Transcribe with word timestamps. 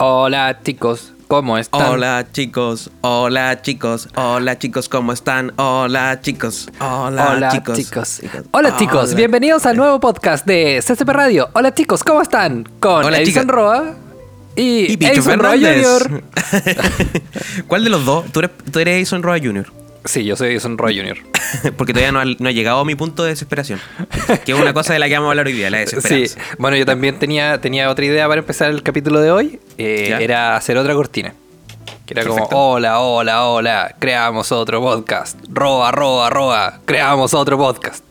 Hola 0.00 0.60
chicos, 0.62 1.12
¿cómo 1.26 1.58
están? 1.58 1.82
Hola 1.90 2.26
chicos, 2.32 2.90
hola 3.00 3.60
chicos, 3.62 4.08
hola 4.14 4.56
chicos, 4.56 4.88
¿cómo 4.88 5.12
están? 5.12 5.52
Hola 5.56 6.20
chicos, 6.20 6.68
hola, 6.80 7.32
Hola 7.32 7.48
chicos. 7.50 7.76
chicos. 7.78 8.20
Hola 8.52 8.76
chicos, 8.76 9.14
bienvenidos 9.14 9.66
al 9.66 9.76
nuevo 9.76 9.98
podcast 9.98 10.46
de 10.46 10.80
CCP 10.86 11.08
Radio. 11.08 11.48
Hola 11.52 11.74
chicos, 11.74 12.04
¿cómo 12.04 12.22
están? 12.22 12.68
Con 12.78 13.06
Hola, 13.06 13.18
Edison. 13.18 13.48
Roa 13.48 13.94
y, 14.54 14.92
Y 14.92 15.04
Edison 15.04 15.40
Roa. 15.40 15.56
Jr. 15.56 16.22
¿Cuál 17.66 17.82
de 17.82 17.90
los 17.90 18.04
dos? 18.04 18.26
Tú 18.30 18.38
eres, 18.38 18.52
tú 18.70 18.78
eres 18.78 19.02
Jason 19.04 19.24
Roa 19.24 19.38
Jr. 19.42 19.66
Sí, 20.04 20.24
yo 20.24 20.36
soy 20.36 20.48
Edison 20.50 20.78
Roa 20.78 20.90
Jr. 20.94 21.18
Porque 21.76 21.92
todavía 21.92 22.12
no 22.12 22.20
ha, 22.20 22.24
no 22.24 22.48
ha 22.48 22.52
llegado 22.52 22.80
a 22.80 22.84
mi 22.84 22.94
punto 22.94 23.24
de 23.24 23.30
desesperación. 23.30 23.80
Que 24.44 24.52
es 24.52 24.58
una 24.58 24.72
cosa 24.72 24.92
de 24.92 24.98
la 24.98 25.08
que 25.08 25.14
vamos 25.14 25.28
a 25.28 25.30
hablar 25.32 25.46
hoy 25.46 25.52
día, 25.52 25.70
la 25.70 25.78
Sí, 25.78 25.96
desesperación. 25.96 26.42
bueno, 26.58 26.76
yo 26.76 26.86
también 26.86 27.18
tenía, 27.18 27.60
tenía 27.60 27.90
otra 27.90 28.04
idea 28.04 28.26
para 28.28 28.40
empezar 28.40 28.70
el 28.70 28.82
capítulo 28.82 29.20
de 29.20 29.30
hoy. 29.30 29.60
eh, 29.76 30.16
era 30.20 30.56
hacer 30.56 30.76
otra 30.78 30.94
cortina. 30.94 31.34
Que 32.06 32.14
era 32.14 32.24
como, 32.24 32.44
hola, 32.52 33.00
hola, 33.00 33.44
hola, 33.46 33.94
creamos 33.98 34.50
otro 34.52 34.80
podcast. 34.80 35.38
Roa, 35.50 35.90
roa, 35.90 36.30
roa, 36.30 36.80
creamos 36.86 37.34
otro 37.34 37.58
podcast. 37.58 38.02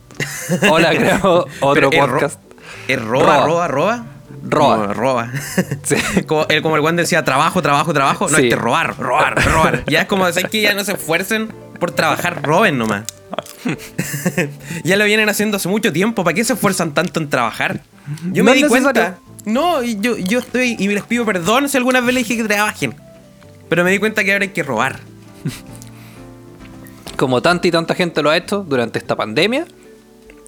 Hola, 0.70 0.90
creamos 0.96 1.46
otro 1.60 1.90
Pero 1.90 1.90
es 1.92 1.98
ro- 2.08 2.12
podcast. 2.12 2.40
¿Es 2.86 3.02
roba, 3.02 3.44
Roa. 3.44 3.46
roba, 3.46 3.68
roba? 3.68 4.04
Roa. 4.50 4.76
Como 4.76 4.92
roba. 4.94 5.32
Sí. 5.82 5.96
Como 6.26 6.46
el, 6.48 6.62
como 6.62 6.76
el 6.76 6.82
Juan 6.82 6.94
decía, 6.96 7.24
trabajo, 7.24 7.60
trabajo, 7.60 7.92
trabajo. 7.92 8.28
No, 8.28 8.36
Sí. 8.36 8.44
es 8.44 8.54
que 8.54 8.56
robar, 8.60 8.96
robar, 8.96 9.34
robar. 9.44 9.84
Ya 9.86 10.02
es 10.02 10.06
como 10.06 10.26
decir 10.26 10.48
que 10.48 10.60
ya 10.60 10.74
no 10.74 10.84
se 10.84 10.92
esfuercen 10.92 11.52
por 11.78 11.92
trabajar, 11.92 12.42
roben 12.42 12.78
nomás. 12.78 13.04
ya 14.84 14.96
lo 14.96 15.04
vienen 15.04 15.28
haciendo 15.28 15.56
hace 15.56 15.68
mucho 15.68 15.92
tiempo. 15.92 16.24
¿Para 16.24 16.34
qué 16.34 16.44
se 16.44 16.54
esfuerzan 16.54 16.94
tanto 16.94 17.20
en 17.20 17.28
trabajar? 17.28 17.82
Yo 18.32 18.42
No 18.42 18.50
me 18.50 18.56
di 18.56 18.64
cuenta. 18.64 19.18
No, 19.44 19.82
yo, 19.82 20.16
yo 20.16 20.40
estoy. 20.40 20.76
Y 20.78 20.88
les 20.88 21.04
pido 21.04 21.24
perdón 21.24 21.68
si 21.68 21.76
alguna 21.76 22.00
vez 22.00 22.14
les 22.14 22.28
dije 22.28 22.42
que 22.42 22.48
trabajen. 22.48 22.94
Pero 23.68 23.84
me 23.84 23.90
di 23.90 23.98
cuenta 23.98 24.24
que 24.24 24.32
ahora 24.32 24.44
hay 24.44 24.50
que 24.50 24.62
robar. 24.62 25.00
Como 27.16 27.42
tanta 27.42 27.66
y 27.68 27.70
tanta 27.70 27.94
gente 27.94 28.22
lo 28.22 28.30
ha 28.30 28.36
hecho 28.36 28.64
durante 28.66 28.98
esta 28.98 29.16
pandemia 29.16 29.66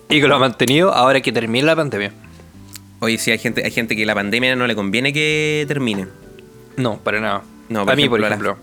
y 0.08 0.20
que 0.20 0.28
lo 0.28 0.36
ha 0.36 0.38
mantenido 0.38 0.92
ahora 0.92 1.20
que 1.20 1.32
termine 1.32 1.66
la 1.66 1.76
pandemia. 1.76 2.12
Oye, 3.00 3.18
sí, 3.18 3.30
hay 3.30 3.38
gente, 3.38 3.64
hay 3.64 3.70
gente 3.70 3.96
que 3.96 4.04
la 4.04 4.14
pandemia 4.14 4.54
no 4.56 4.66
le 4.66 4.74
conviene 4.74 5.12
que 5.12 5.64
termine. 5.66 6.06
No, 6.76 6.98
para 6.98 7.20
nada. 7.20 7.42
No, 7.68 7.82
a 7.82 7.96
mí, 7.96 8.08
por 8.08 8.20
ejemplo, 8.20 8.52
ejemplo. 8.52 8.58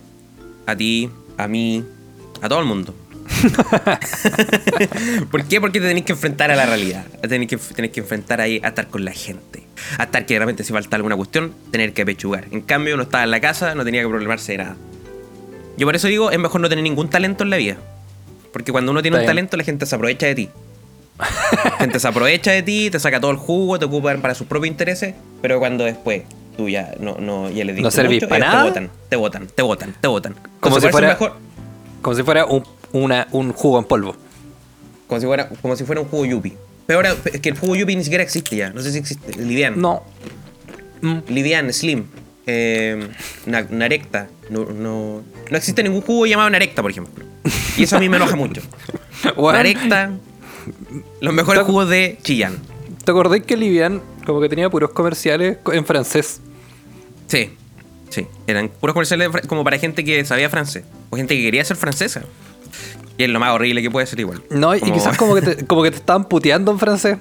A 0.66 0.76
ti, 0.76 1.10
a 1.38 1.48
mí, 1.48 1.84
a 2.42 2.50
todo 2.50 2.60
el 2.60 2.66
mundo. 2.66 2.94
¿Por 5.32 5.44
qué? 5.46 5.60
Porque 5.62 5.80
te 5.80 5.88
tenés 5.88 6.04
que 6.04 6.14
enfrentar 6.14 6.52
a 6.52 6.56
la 6.56 6.66
realidad. 6.66 7.06
Tenés 7.28 7.48
que, 7.48 7.58
tenés 7.58 7.92
que 7.92 8.00
enfrentar 8.00 8.42
ahí 8.42 8.60
a 8.64 8.70
estar 8.70 8.88
con 8.88 9.06
la 9.06 9.12
gente. 9.12 9.64
A 9.98 10.04
estar 10.04 10.26
que 10.26 10.34
de 10.36 10.40
repente 10.40 10.64
si 10.64 10.74
falta 10.74 10.96
alguna 10.96 11.16
cuestión, 11.16 11.54
tener 11.72 11.94
que 11.94 12.06
pechugar. 12.06 12.46
En 12.52 12.62
cambio, 12.62 12.94
uno 12.96 13.04
estaba 13.04 13.24
en 13.24 13.32
la 13.32 13.40
casa, 13.40 13.76
no 13.76 13.84
tenía 13.84 14.02
que 14.02 14.08
problemarse 14.08 14.54
de 14.54 14.58
nada. 14.60 14.76
Yo 15.78 15.86
por 15.86 15.96
eso 15.96 16.08
digo, 16.08 16.32
es 16.32 16.40
mejor 16.40 16.62
no 16.62 16.70
tener 16.70 16.84
ningún 16.84 17.10
talento 17.10 17.44
en 17.44 17.50
la 17.50 17.58
vida. 17.58 17.78
Porque 18.52 18.72
cuando 18.72 18.92
uno 18.92 19.02
tiene 19.02 19.18
Está 19.18 19.24
un 19.24 19.26
bien. 19.26 19.36
talento, 19.46 19.58
la 19.58 19.64
gente 19.64 19.86
se 19.86 19.96
aprovecha 19.96 20.26
de 20.26 20.36
ti. 20.36 20.50
La 21.20 21.72
gente 21.80 22.00
se 22.00 22.08
aprovecha 22.08 22.52
de 22.52 22.64
ti, 22.64 22.90
te 22.90 23.00
saca 23.00 23.20
todo 23.20 23.32
el 23.32 23.38
jugo, 23.38 23.78
te 23.80 23.86
ocupan 23.86 24.22
para 24.22 24.36
sus 24.36 24.48
propios 24.48 24.72
intereses, 24.72 25.16
pero 25.42 25.60
cuando 25.60 25.84
después 25.84 26.24
tú 26.56 26.70
ya 26.70 26.94
no, 27.00 27.18
no 27.20 27.50
ya 27.50 27.66
les 27.66 27.76
No 27.76 27.90
dices 27.90 27.94
servís 27.94 28.18
mucho, 28.22 28.30
pa' 28.30 28.38
ellos 28.38 28.48
nada. 28.50 28.64
te 28.64 28.68
votan, 28.70 28.90
te 29.10 29.16
votan, 29.16 29.48
te 29.48 29.62
votan, 29.64 29.96
te 30.00 30.08
votan. 30.08 30.34
Como 30.34 30.46
Entonces, 30.78 30.84
si 30.84 30.92
fuera- 30.92 31.08
mejor- 31.10 31.36
Como 32.08 32.16
si 32.16 32.24
fuera 32.24 32.46
un, 32.46 32.64
una- 32.94 33.28
un 33.34 33.52
jugo 33.52 33.78
en 33.80 33.84
polvo. 33.84 34.16
como 35.08 35.20
si 35.20 35.28
fuera, 35.28 35.50
como 35.62 35.76
si 35.76 35.84
fuera 35.84 36.00
un 36.00 36.08
jugo 36.08 36.24
yupi. 36.24 36.54
Pero 36.86 37.00
ahora 37.00 37.14
es 37.34 37.42
que 37.42 37.50
el 37.50 37.58
jugo 37.60 37.76
yupi 37.76 37.98
ni 37.98 38.04
siquiera 38.06 38.24
existe 38.24 38.56
ya, 38.56 38.70
no 38.70 38.80
sé 38.82 38.94
si 38.94 38.98
existe. 39.00 39.34
Livian. 39.44 39.78
No. 39.82 40.04
Mm. 41.02 41.18
Livian, 41.28 41.74
Slim, 41.74 42.06
eh, 42.46 43.10
Na- 43.46 43.68
Narecta. 43.70 44.30
No, 44.50 44.64
no, 44.64 45.22
no 45.52 45.58
existe 45.58 45.84
ningún 45.84 46.00
jugo 46.00 46.26
llamado 46.26 46.50
Narecta, 46.50 46.82
por 46.82 46.92
ejemplo. 46.92 47.26
Y 47.76 47.84
eso 47.84 47.98
a 47.98 48.00
mí 48.00 48.08
me 48.08 48.16
enoja 48.16 48.38
mucho. 48.38 48.62
Bueno, 49.36 49.58
Narecta, 49.58 50.12
los 51.20 51.34
mejores 51.34 51.64
jugos 51.64 51.90
de 51.90 52.20
Chillán. 52.22 52.56
¿Te 53.04 53.12
acordás 53.12 53.42
que 53.42 53.58
Livian 53.58 54.02
como 54.26 54.40
que 54.40 54.48
tenía 54.48 54.70
puros 54.70 54.92
comerciales 54.92 55.58
co- 55.62 55.74
en 55.74 55.86
francés? 55.86 56.40
Sí, 57.28 57.50
sí. 58.10 58.28
Eran 58.48 58.70
puros 58.70 58.94
comerciales 58.94 59.28
como 59.48 59.66
para 59.66 59.78
gente 59.78 60.06
que 60.06 60.24
sabía 60.24 60.50
francés. 60.50 60.86
O 61.10 61.16
gente 61.18 61.36
que 61.36 61.42
quería 61.44 61.64
ser 61.66 61.78
francesa. 61.78 62.24
Y 63.18 63.24
es 63.24 63.30
lo 63.30 63.40
más 63.40 63.52
horrible 63.54 63.82
que 63.82 63.90
puede 63.90 64.06
ser 64.06 64.20
igual. 64.20 64.44
No, 64.50 64.76
y 64.76 64.80
Como- 64.80 64.94
quizás 64.94 65.18
como 65.18 65.36
que, 65.36 65.42
te, 65.42 65.66
como 65.68 65.84
que 65.84 65.92
te 65.92 65.98
estaban 65.98 66.26
puteando 66.26 66.72
en 66.72 66.80
francés. 66.80 67.18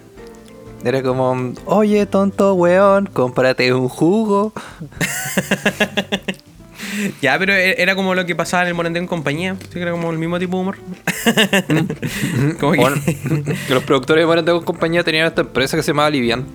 Era 0.84 1.02
como, 1.02 1.52
oye, 1.64 2.04
tonto 2.06 2.54
weón, 2.54 3.06
cómprate 3.06 3.72
un 3.72 3.88
jugo. 3.88 4.52
Ya, 7.20 7.38
pero 7.38 7.52
e- 7.54 7.80
era 7.82 7.94
como 7.94 8.14
lo 8.14 8.24
que 8.26 8.34
pasaba 8.34 8.62
en 8.62 8.68
el 8.68 8.74
Morandé 8.74 9.00
en 9.00 9.06
compañía. 9.06 9.56
Sí, 9.60 9.68
que 9.74 9.80
era 9.82 9.90
como 9.92 10.10
el 10.10 10.18
mismo 10.18 10.38
tipo 10.38 10.56
de 10.56 10.62
humor. 10.62 10.76
como 12.60 12.72
que- 12.72 12.78
Bueno, 12.78 12.96
que 13.04 13.74
los 13.74 13.82
productores 13.82 14.22
de 14.22 14.26
Morandé 14.26 14.52
con 14.52 14.62
compañía 14.64 15.02
tenían 15.02 15.26
esta 15.26 15.42
empresa 15.42 15.76
que 15.76 15.82
se 15.82 15.88
llamaba 15.92 16.10
Livian. 16.10 16.46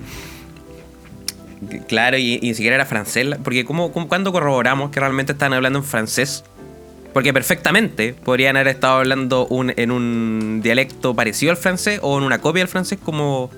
Claro, 1.88 2.18
y, 2.18 2.36
y 2.42 2.48
ni 2.50 2.53
siquiera 2.53 2.75
era 2.75 2.86
francés. 2.86 3.28
Porque 3.44 3.66
como, 3.66 3.92
cuando 3.92 4.31
corroboramos 4.31 4.90
que 4.92 5.00
realmente 5.00 5.34
estaban 5.34 5.53
hablando 5.53 5.80
en 5.80 5.86
francés. 5.86 6.44
Porque 7.13 7.33
perfectamente 7.33 8.13
podrían 8.13 8.55
haber 8.55 8.69
estado 8.69 8.99
hablando 8.99 9.45
un- 9.47 9.73
en 9.75 9.91
un 9.91 10.61
dialecto 10.63 11.13
parecido 11.13 11.51
al 11.51 11.57
francés 11.57 11.99
o 12.01 12.17
en 12.17 12.23
una 12.23 12.39
copia 12.39 12.61
del 12.61 12.69
francés 12.69 12.97
como 13.03 13.51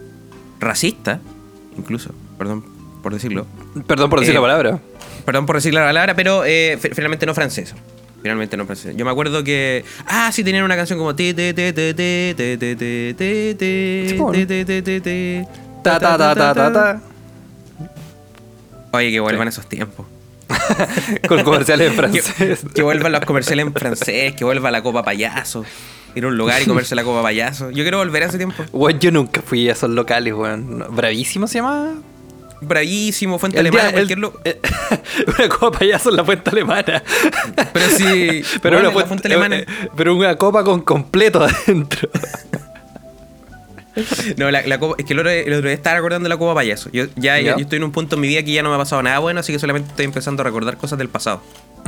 racista, 0.60 1.20
incluso, 1.78 2.12
perdón 2.38 2.66
por 3.04 3.14
decirlo. 3.14 3.46
Perdón 3.86 4.10
por 4.10 4.20
decir 4.22 4.32
Eh, 4.34 4.36
la 4.36 4.42
palabra. 4.42 4.80
Perdón 5.26 5.46
por 5.46 5.56
decir 5.58 5.74
la 5.74 5.84
palabra, 5.86 6.16
pero 6.16 6.44
eh, 6.46 6.78
fi- 6.82 6.90
finalmente 6.90 7.26
no 7.26 7.34
francés. 7.34 7.76
Finalmente 8.22 8.56
no 8.56 8.66
francés. 8.66 8.96
Yo 8.96 9.04
me 9.04 9.12
acuerdo 9.12 9.44
que. 9.44 9.84
Ah, 10.08 10.32
sí, 10.32 10.46
tenían 10.46 10.64
una 10.64 10.78
canción 10.78 10.98
como. 10.98 11.14
ti, 11.14 11.34
ti, 11.34 11.54
ti, 11.54 11.74
ti, 11.74 11.94
ti, 11.94 12.34
Sí, 14.10 14.16
¿cómo 14.18 14.32
no? 14.32 14.38
ti, 14.40 14.46
ti, 14.46 14.64
ti, 14.66 14.82
ti, 14.82 15.02
ti, 15.02 15.42
Ta 15.84 16.00
ta 16.00 16.18
ta 16.18 16.34
ta 16.34 16.54
ta 16.54 16.72
ta. 16.74 17.02
Oye, 18.94 19.12
que 19.12 19.20
vuelvan 19.20 19.50
esos 19.50 19.66
tiempos. 19.68 20.06
Con 21.28 21.44
comerciales 21.44 21.88
en 21.88 21.94
Que, 22.12 22.22
francés. 22.22 22.66
que 22.74 22.82
vuelvan 22.84 23.12
los 23.12 23.22
comerciales 23.26 23.66
en 23.66 23.74
francés, 23.74 24.34
que 24.36 24.44
vuelva 24.44 24.72
la 24.72 24.82
copa 24.82 25.04
payaso. 25.04 25.66
Ir 26.16 26.26
a 26.26 26.28
un 26.28 26.38
lugar 26.38 26.62
y 26.62 26.66
comerse 26.66 26.94
la 26.96 27.04
copa 27.04 27.22
payaso. 27.24 27.72
Yo 27.72 27.84
quiero 27.84 27.98
volver 27.98 28.24
a 28.24 28.26
ese 28.28 28.38
tiempo. 28.38 28.64
Weón, 28.72 29.00
yo 29.00 29.12
nunca 29.12 29.42
fui 29.42 29.68
a 29.70 29.72
esos 29.74 29.90
locales, 29.90 30.34
weón. 30.34 30.78
No, 30.80 30.90
Bravísimo 30.90 31.48
se 31.48 31.56
llama. 31.60 31.94
Bravísimo, 32.62 33.40
fuente 33.40 33.60
El 33.60 33.68
alemana, 33.68 33.90
día- 33.90 33.90
el- 33.90 33.96
cualquier 34.08 34.20
lo- 34.20 34.40
eh, 34.46 34.60
una 35.38 35.50
copa 35.50 35.80
payaso 35.80 36.10
en 36.12 36.16
la 36.18 36.24
fuente 36.24 36.50
alemana. 36.50 37.04
Pero 37.74 37.90
sí. 37.90 38.44
Pero, 38.62 38.78
bueno, 38.78 38.92
una 38.96 39.06
fuente 39.06 39.28
alemana. 39.28 39.58
eh, 39.58 39.66
pero 39.98 40.16
una 40.16 40.36
copa 40.38 40.64
con 40.64 40.82
completo 40.82 41.44
adentro. 41.44 42.10
No, 44.38 44.50
la, 44.52 44.62
la 44.64 44.80
copa, 44.80 44.96
es 44.98 45.06
que 45.06 45.14
el 45.14 45.20
otro, 45.20 45.30
el 45.32 45.54
otro 45.54 45.68
día 45.68 45.74
estaba 45.76 45.96
recordando 45.98 46.28
la 46.30 46.38
copa 46.38 46.56
payaso. 46.56 46.90
Yo 46.92 47.06
ya, 47.16 47.40
yo 47.40 47.56
estoy 47.58 47.78
en 47.78 47.84
un 47.84 47.92
punto 47.92 48.16
en 48.16 48.22
mi 48.22 48.28
vida 48.28 48.42
que 48.44 48.52
ya 48.52 48.64
no 48.64 48.70
me 48.70 48.76
ha 48.76 48.80
pasado 48.80 49.04
nada 49.04 49.20
bueno, 49.20 49.40
así 49.42 49.52
que 49.54 49.60
solamente 49.60 49.90
estoy 49.90 50.06
empezando 50.06 50.42
a 50.42 50.46
recordar 50.46 50.78
cosas 50.78 50.98
del 50.98 51.10
pasado. 51.10 51.42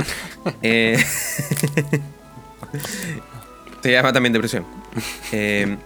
eh, 0.62 1.02
se 3.82 3.92
llama 3.92 4.12
también 4.12 4.32
depresión. 4.32 4.64
Eh, 5.32 5.76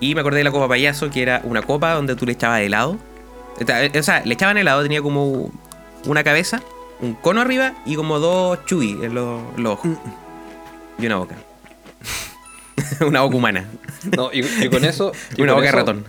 y 0.00 0.14
me 0.14 0.20
acordé 0.20 0.38
de 0.38 0.44
la 0.44 0.50
copa 0.50 0.68
payaso, 0.68 1.10
que 1.10 1.22
era 1.22 1.40
una 1.44 1.62
copa 1.62 1.92
donde 1.92 2.16
tú 2.16 2.26
le 2.26 2.32
echabas 2.32 2.60
helado. 2.60 2.98
Esta- 3.58 3.98
O 3.98 4.02
sea, 4.02 4.22
le 4.24 4.34
echaban 4.34 4.56
helado, 4.58 4.82
tenía 4.82 5.00
como 5.02 5.50
una 6.06 6.24
cabeza, 6.24 6.62
un 7.00 7.14
cono 7.14 7.40
arriba 7.40 7.74
y 7.86 7.94
como 7.96 8.18
dos 8.18 8.58
chubis 8.66 8.96
en 9.02 9.14
los, 9.14 9.40
los 9.56 9.72
ojos. 9.74 9.90
Y 10.98 11.06
una 11.06 11.16
boca. 11.16 11.36
una 13.06 13.20
boca 13.22 13.36
humana. 13.36 13.68
No, 14.16 14.30
y, 14.32 14.40
y 14.40 14.68
con 14.68 14.84
eso. 14.84 15.12
y 15.36 15.42
Una 15.42 15.52
con 15.52 15.60
boca 15.60 15.66
de 15.66 15.72
ratón. 15.72 16.04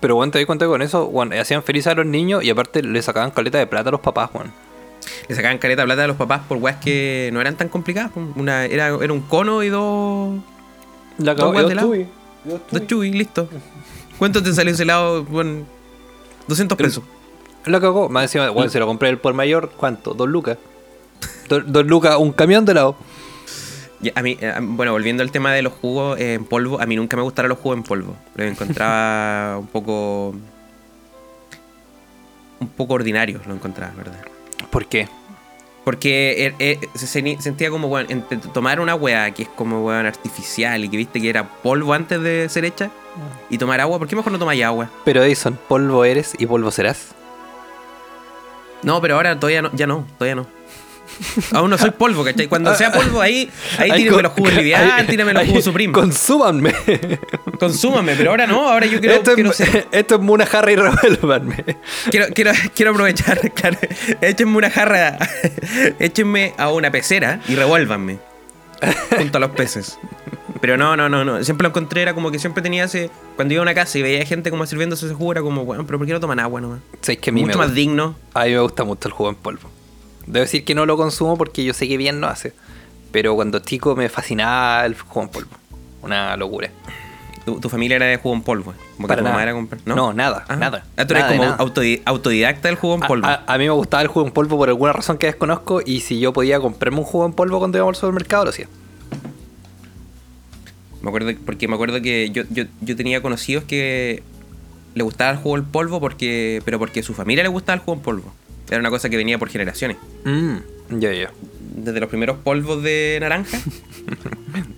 Pero 0.00 0.14
bueno, 0.16 0.32
te 0.32 0.38
di 0.38 0.46
cuenta 0.46 0.64
que 0.64 0.70
con 0.70 0.82
eso, 0.82 1.06
weón, 1.06 1.32
hacían 1.34 1.62
felices 1.62 1.88
a 1.92 1.94
los 1.94 2.06
niños 2.06 2.42
y 2.42 2.50
aparte 2.50 2.82
le 2.82 3.02
sacaban 3.02 3.30
caleta 3.30 3.58
de 3.58 3.66
plata 3.66 3.90
a 3.90 3.92
los 3.92 4.00
papás, 4.00 4.30
weón. 4.32 4.52
Le 5.28 5.34
sacaban 5.34 5.58
caleta 5.58 5.82
de 5.82 5.86
plata 5.86 6.04
a 6.04 6.06
los 6.06 6.16
papás 6.16 6.42
por 6.48 6.58
weas 6.58 6.76
que 6.76 7.30
no 7.32 7.40
eran 7.40 7.56
tan 7.56 7.68
complicadas. 7.68 8.10
Una, 8.36 8.64
era, 8.64 8.88
era 8.88 9.12
un 9.12 9.20
cono 9.20 9.62
y 9.62 9.68
dos. 9.68 10.38
La 11.18 11.34
Dos 11.34 11.54
weas 11.54 11.66
de 11.66 11.72
helado. 11.72 11.88
tubi. 11.88 12.06
Dos 12.70 12.86
chubis, 12.86 13.14
listo. 13.14 13.48
¿Cuánto 14.18 14.42
te 14.42 14.52
salió 14.54 14.72
ese 14.72 14.82
helado? 14.84 15.24
Bueno, 15.24 15.64
200 16.48 16.76
pesos. 16.78 17.04
La 17.66 17.80
cagó. 17.80 18.08
Más 18.08 18.24
encima, 18.24 18.48
bueno, 18.50 18.70
se 18.70 18.78
lo 18.78 18.86
compré 18.86 19.10
el 19.10 19.18
por 19.18 19.34
mayor, 19.34 19.70
¿cuánto? 19.76 20.14
Dos 20.14 20.28
lucas. 20.28 20.56
Dos, 21.48 21.62
dos 21.66 21.84
lucas, 21.86 22.16
un 22.18 22.32
camión 22.32 22.64
de 22.64 22.72
helado. 22.72 22.96
A 24.14 24.22
mí, 24.22 24.38
eh, 24.40 24.54
bueno, 24.60 24.92
volviendo 24.92 25.22
al 25.22 25.30
tema 25.30 25.52
de 25.52 25.62
los 25.62 25.74
jugos 25.74 26.18
en 26.18 26.44
polvo, 26.44 26.80
a 26.80 26.86
mí 26.86 26.96
nunca 26.96 27.16
me 27.16 27.22
gustaron 27.22 27.50
los 27.50 27.58
jugos 27.58 27.78
en 27.78 27.82
polvo. 27.82 28.16
Los 28.34 28.50
encontraba 28.50 29.58
un 29.60 29.66
poco. 29.66 30.34
Un 32.60 32.68
poco 32.68 32.94
ordinarios, 32.94 33.46
lo 33.46 33.54
encontraba, 33.54 33.92
¿verdad? 33.96 34.20
¿Por 34.70 34.86
qué? 34.86 35.08
Porque 35.84 36.46
eh, 36.46 36.54
eh, 36.58 36.78
se 36.94 37.06
sentía 37.06 37.70
como, 37.70 37.88
weón, 37.88 38.06
entre 38.10 38.36
tomar 38.38 38.80
una 38.80 38.94
weá 38.94 39.30
que 39.30 39.44
es 39.44 39.48
como, 39.48 39.86
weón, 39.86 40.06
artificial 40.06 40.84
y 40.84 40.88
que 40.88 40.96
viste 40.96 41.20
que 41.20 41.30
era 41.30 41.48
polvo 41.48 41.94
antes 41.94 42.20
de 42.22 42.48
ser 42.50 42.66
hecha 42.66 42.90
y 43.48 43.58
tomar 43.58 43.80
agua, 43.80 43.98
¿por 43.98 44.06
qué 44.06 44.14
mejor 44.14 44.32
no 44.32 44.38
tomáis 44.38 44.62
agua? 44.62 44.90
Pero 45.04 45.22
Edison, 45.22 45.58
polvo 45.68 46.04
eres 46.04 46.34
y 46.38 46.46
polvo 46.46 46.70
serás. 46.70 47.14
No, 48.82 49.00
pero 49.00 49.16
ahora 49.16 49.38
todavía 49.38 49.62
no, 49.62 49.70
ya 49.72 49.86
no, 49.86 50.06
todavía 50.18 50.34
no. 50.34 50.46
Aún 51.52 51.70
no 51.70 51.76
soy 51.78 51.90
polvo, 51.90 52.24
¿cachai? 52.24 52.46
Cuando 52.48 52.74
sea 52.74 52.90
polvo, 52.92 53.20
ahí, 53.20 53.50
ahí 53.78 53.92
tírenme 53.92 54.22
los 54.22 54.32
jugos 54.32 54.54
Livian, 54.56 55.06
tírenme 55.06 55.32
los 55.34 55.46
jugos 55.46 55.64
Supreme. 55.64 55.92
Consúmanme. 55.92 56.74
Consúmame, 57.58 58.14
pero 58.16 58.30
ahora 58.30 58.46
no, 58.46 58.68
ahora 58.70 58.86
yo 58.86 59.00
quiero, 59.00 59.16
esto, 59.16 59.34
quiero, 59.34 59.50
es, 59.50 59.56
ser- 59.56 59.86
esto 59.92 60.14
es 60.16 60.20
Muna 60.20 60.44
Harry, 60.52 60.76
revuélvanme. 60.76 61.76
quiero, 62.10 62.26
quiero, 62.34 62.52
quiero 62.74 62.90
aprovechar, 62.92 63.38
claro, 63.54 63.76
échenme 64.20 64.56
una 64.56 64.70
jarra, 64.70 65.18
échenme 65.98 66.54
a 66.56 66.70
una 66.70 66.90
pecera 66.90 67.40
y 67.48 67.54
revuélvanme 67.54 68.18
junto 69.16 69.36
a 69.38 69.40
los 69.40 69.50
peces. 69.50 69.98
Pero 70.60 70.76
no, 70.76 70.94
no, 70.96 71.08
no, 71.08 71.24
no. 71.24 71.42
Siempre 71.42 71.62
lo 71.64 71.68
encontré, 71.70 72.02
era 72.02 72.12
como 72.14 72.30
que 72.30 72.38
siempre 72.38 72.62
tenía 72.62 72.84
ese. 72.84 73.10
Cuando 73.36 73.54
iba 73.54 73.60
a 73.60 73.64
una 73.64 73.74
casa 73.74 73.98
y 73.98 74.02
veía 74.02 74.24
gente 74.26 74.50
como 74.50 74.66
sirviéndose 74.66 75.06
ese 75.06 75.14
jugo, 75.14 75.32
era 75.32 75.40
como, 75.40 75.64
bueno, 75.64 75.86
pero 75.86 75.96
¿por 75.98 76.06
qué 76.06 76.12
no 76.12 76.20
toman 76.20 76.38
agua 76.40 76.60
nomás? 76.60 76.80
Sabes 77.00 77.18
que 77.18 77.30
a 77.30 77.32
mí, 77.32 77.40
me 77.40 77.46
Mucho 77.46 77.58
más 77.58 77.68
gusta, 77.68 77.76
digno. 77.76 78.14
a 78.34 78.44
mí 78.44 78.50
me 78.52 78.60
gusta 78.60 78.84
mucho 78.84 79.08
el 79.08 79.12
jugo 79.14 79.30
en 79.30 79.36
polvo. 79.36 79.70
Debo 80.32 80.42
decir 80.44 80.64
que 80.64 80.74
no 80.74 80.86
lo 80.86 80.96
consumo 80.96 81.36
porque 81.36 81.64
yo 81.64 81.74
sé 81.74 81.88
que 81.88 81.96
bien 81.96 82.20
no 82.20 82.26
hace. 82.28 82.52
Pero 83.12 83.34
cuando 83.34 83.58
chico 83.58 83.96
me 83.96 84.08
fascinaba 84.08 84.86
el 84.86 84.94
jugo 84.98 85.22
en 85.22 85.28
polvo. 85.30 85.50
Una 86.02 86.36
locura. 86.36 86.70
Tu, 87.44 87.58
tu 87.58 87.68
familia 87.68 87.96
era 87.96 88.06
de 88.06 88.16
jugo 88.18 88.34
en 88.34 88.42
polvo. 88.42 88.74
Como 88.96 89.08
que 89.08 89.14
Para 89.14 89.22
mamá 89.22 89.44
nada. 89.44 89.50
era. 89.58 89.78
No, 89.86 90.12
nada, 90.12 90.44
nada. 90.56 90.84
Ah, 90.96 91.06
tú 91.06 91.14
eres 91.14 91.22
Nada 91.24 91.32
de 91.32 91.38
como 91.38 91.50
nada. 91.50 91.58
autodi- 91.64 92.02
autodidacta 92.04 92.68
del 92.68 92.76
jugo 92.76 92.94
en 92.96 93.04
A, 93.04 93.06
polvo. 93.08 93.26
a- 93.26 93.42
a 93.46 93.58
mí 93.58 93.64
me 93.64 93.70
gustaba 93.70 94.02
el 94.02 94.08
jugo 94.08 94.26
en 94.26 94.32
polvo 94.32 94.56
por 94.58 94.68
alguna 94.68 94.92
razón 94.92 95.18
que 95.18 95.26
desconozco 95.26 95.80
y 95.84 96.00
si 96.00 96.20
yo 96.20 96.32
podía 96.32 96.60
comprarme 96.60 96.98
un 96.98 97.04
jugo 97.04 97.26
en 97.26 97.32
polvo 97.32 97.58
cuando 97.58 97.78
íbamos 97.78 97.96
al 97.96 98.00
supermercado 98.00 98.44
lo 98.44 98.50
hacía. 98.50 98.68
Me 101.02 101.08
acuerdo, 101.08 101.32
porque 101.46 101.66
me 101.66 101.74
acuerdo 101.74 102.00
que 102.02 102.30
yo, 102.30 102.42
yo, 102.50 102.64
yo 102.82 102.94
tenía 102.96 103.22
conocidos 103.22 103.64
que 103.64 104.22
le 104.94 105.02
gustaba 105.02 105.30
el 105.30 105.38
jugo 105.38 105.56
en 105.56 105.64
polvo 105.64 105.98
porque. 105.98 106.60
pero 106.64 106.78
porque 106.78 107.00
a 107.00 107.02
su 107.02 107.14
familia 107.14 107.42
le 107.42 107.48
gustaba 107.48 107.74
el 107.74 107.80
jugo 107.80 107.94
en 107.96 108.02
polvo. 108.02 108.34
Era 108.70 108.80
una 108.80 108.90
cosa 108.90 109.08
que 109.10 109.16
venía 109.16 109.38
por 109.38 109.48
generaciones. 109.50 109.96
Mm, 110.24 110.56
ya, 111.00 111.12
ya. 111.12 111.30
Desde 111.72 112.00
los 112.00 112.08
primeros 112.08 112.38
polvos 112.38 112.82
de 112.82 113.18
naranja. 113.20 113.58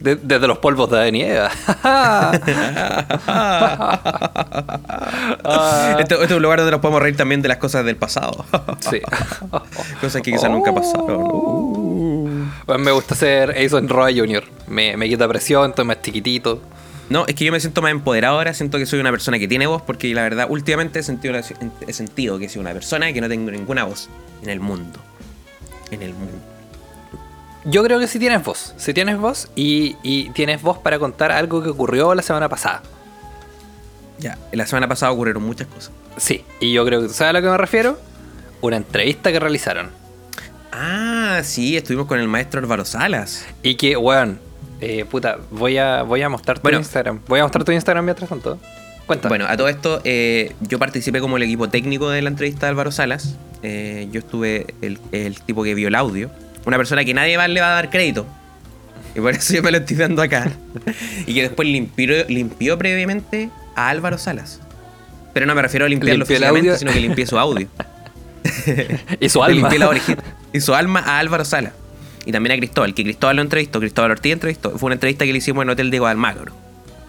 De- 0.01 0.17
desde 0.17 0.47
los 0.47 0.59
polvos 0.59 0.91
de. 0.91 1.49
Ah, 1.85 2.33
Este, 5.99 6.15
es 6.25 6.31
un 6.31 6.43
lugar 6.43 6.59
donde 6.59 6.73
nos 6.73 6.81
podemos 6.81 7.03
reír 7.03 7.17
también 7.17 7.43
de 7.43 7.49
las 7.49 7.59
cosas 7.59 7.85
del 7.85 7.97
pasado. 7.97 8.45
sí. 8.81 9.01
cosas 10.01 10.23
que 10.23 10.33
quizás 10.33 10.51
nunca 10.51 10.73
pasaron. 10.75 12.51
Bueno, 12.67 12.85
me 12.85 12.91
gusta 12.93 13.15
ser 13.15 13.51
Ace 13.51 13.81
Roy 13.81 14.19
Jr. 14.19 14.45
Me, 14.69 14.97
me 14.97 15.09
quita 15.09 15.29
presión, 15.29 15.71
estoy 15.71 15.85
más 15.85 16.01
chiquitito. 16.03 16.61
No, 17.11 17.27
es 17.27 17.35
que 17.35 17.45
yo 17.45 17.53
me 17.53 17.61
siento 17.61 17.83
más 17.83 17.91
empoderado 17.91 18.37
ahora, 18.37 18.55
siento 18.55 18.79
que 18.79 18.87
soy 18.87 19.01
una 19.01 19.11
persona 19.11 19.39
que 19.39 19.49
tiene 19.49 19.67
voz, 19.67 19.83
porque 19.83 20.15
la 20.15 20.23
verdad, 20.23 20.47
últimamente 20.49 21.01
he 21.01 21.03
sentido, 21.03 21.35
he 21.87 21.93
sentido 21.93 22.39
que 22.39 22.49
soy 22.49 22.61
una 22.61 22.73
persona 22.73 23.13
que 23.13 23.21
no 23.21 23.29
tengo 23.29 23.51
ninguna 23.51 23.85
voz 23.85 24.09
en 24.43 24.49
el 24.49 24.61
mundo. 24.61 24.99
En 25.91 26.03
el 26.03 26.15
mundo. 26.15 26.39
Yo 27.65 27.85
creo 27.85 28.01
que 28.01 28.09
sí 28.09 28.19
tienes 28.19 28.43
voz. 28.43 28.75
Sí 28.77 28.95
tienes 28.95 29.19
voz 29.19 29.51
y, 29.55 29.97
y 30.03 30.31
tienes 30.31 30.63
voz 30.63 30.79
para 30.79 30.99
contar 30.99 31.31
algo 31.31 31.63
que 31.63 31.69
ocurrió 31.69 32.15
la 32.15 32.23
semana 32.23 32.49
pasada. 32.49 32.83
Ya, 34.19 34.39
la 34.53 34.67
semana 34.67 34.89
pasada 34.89 35.13
ocurrieron 35.13 35.43
muchas 35.43 35.67
cosas. 35.69 35.93
Sí, 36.17 36.45
y 36.61 36.73
yo 36.73 36.85
creo 36.85 37.03
que, 37.03 37.09
¿sabes 37.09 37.31
a 37.31 37.33
lo 37.35 37.43
que 37.43 37.49
me 37.49 37.59
refiero? 37.59 37.99
Una 38.61 38.77
entrevista 38.77 39.33
que 39.33 39.41
realizaron. 39.41 39.91
Ah, 40.73 41.41
sí, 41.45 41.77
estuvimos 41.77 42.07
con 42.07 42.19
el 42.19 42.29
maestro 42.29 42.61
Álvaro 42.61 42.85
Salas. 42.85 43.45
Y 43.63 43.75
que, 43.75 43.97
weón, 43.97 44.41
eh, 44.83 45.05
puta, 45.05 45.39
voy 45.51 45.79
a, 45.79 46.03
voy 46.03 46.23
a 46.23 46.29
mostrar 46.29 46.59
tu 46.59 46.63
Bueno. 46.63 46.79
Instagram. 46.79 47.21
Voy 47.29 47.39
a 47.39 47.45
mostrar 47.45 47.65
tu 47.65 47.73
Instagram 47.73 48.05
mientras 48.05 48.29
tanto. 48.29 48.59
Bueno, 49.29 49.47
a 49.49 49.57
todo 49.57 49.69
esto, 49.69 50.01
eh, 50.05 50.55
yo 50.61 50.79
participé 50.79 51.21
como 51.21 51.37
el 51.37 51.43
equipo 51.43 51.69
técnico 51.69 52.11
de 52.11 52.23
la 52.23 52.29
entrevista 52.29 52.67
de 52.67 52.71
Álvaro 52.71 52.91
Salas. 52.91 53.37
Eh, 53.63 54.09
yo 54.11 54.21
estuve 54.21 54.67
el, 54.81 54.99
el 55.13 55.41
tipo 55.41 55.63
que 55.63 55.75
vio 55.75 55.89
el 55.89 55.95
audio. 55.95 56.31
Una 56.65 56.79
persona 56.79 57.05
que 57.05 57.15
nadie 57.15 57.37
más 57.37 57.49
le 57.49 57.61
va 57.61 57.69
a 57.69 57.75
dar 57.75 57.91
crédito. 57.91 58.27
Y 59.15 59.21
por 59.21 59.33
eso 59.35 59.55
yo 59.55 59.63
me 59.63 59.71
lo 59.71 59.79
estoy 59.79 59.97
dando 59.97 60.23
acá. 60.23 60.51
y 61.27 61.35
que 61.35 61.43
después 61.43 61.69
limpió, 61.69 62.25
limpió 62.29 62.79
previamente 62.79 63.51
a 63.77 63.89
Álvaro 63.89 64.19
Salas. 64.19 64.61
Pero 65.33 65.47
no 65.47 65.55
me 65.55 65.63
refiero 65.63 65.87
a 65.87 65.89
limpiarlo 65.89 66.25
Limpió 66.25 66.37
físicamente, 66.37 66.79
sino 66.79 66.93
que 66.93 67.01
limpié 67.01 67.27
su 67.27 67.39
audio. 67.39 67.69
y 69.21 69.29
su 69.29 69.43
alma. 69.43 69.61
limpié 69.61 69.79
la 69.79 69.89
orejita. 69.89 70.23
Y 70.53 70.61
su 70.61 70.75
alma 70.75 71.01
a 71.01 71.19
Álvaro 71.19 71.45
Salas. 71.45 71.73
Y 72.25 72.33
también 72.33 72.53
a 72.55 72.57
Cristóbal, 72.59 72.95
que 72.95 73.03
Cristóbal 73.05 73.37
lo 73.37 73.43
entrevistó. 73.43 73.81
Cristóbal 73.81 74.11
Ortiz 74.13 74.33
entrevistó. 74.33 74.71
Fue 74.79 74.87
una 74.87 74.95
entrevista 74.95 75.25
que 75.25 75.33
le 75.33 75.39
hicimos 75.39 75.63
en 75.63 75.71
Hotel 75.71 75.91
Diego 75.91 76.07
de 76.07 76.13
Almagro. 76.13 76.53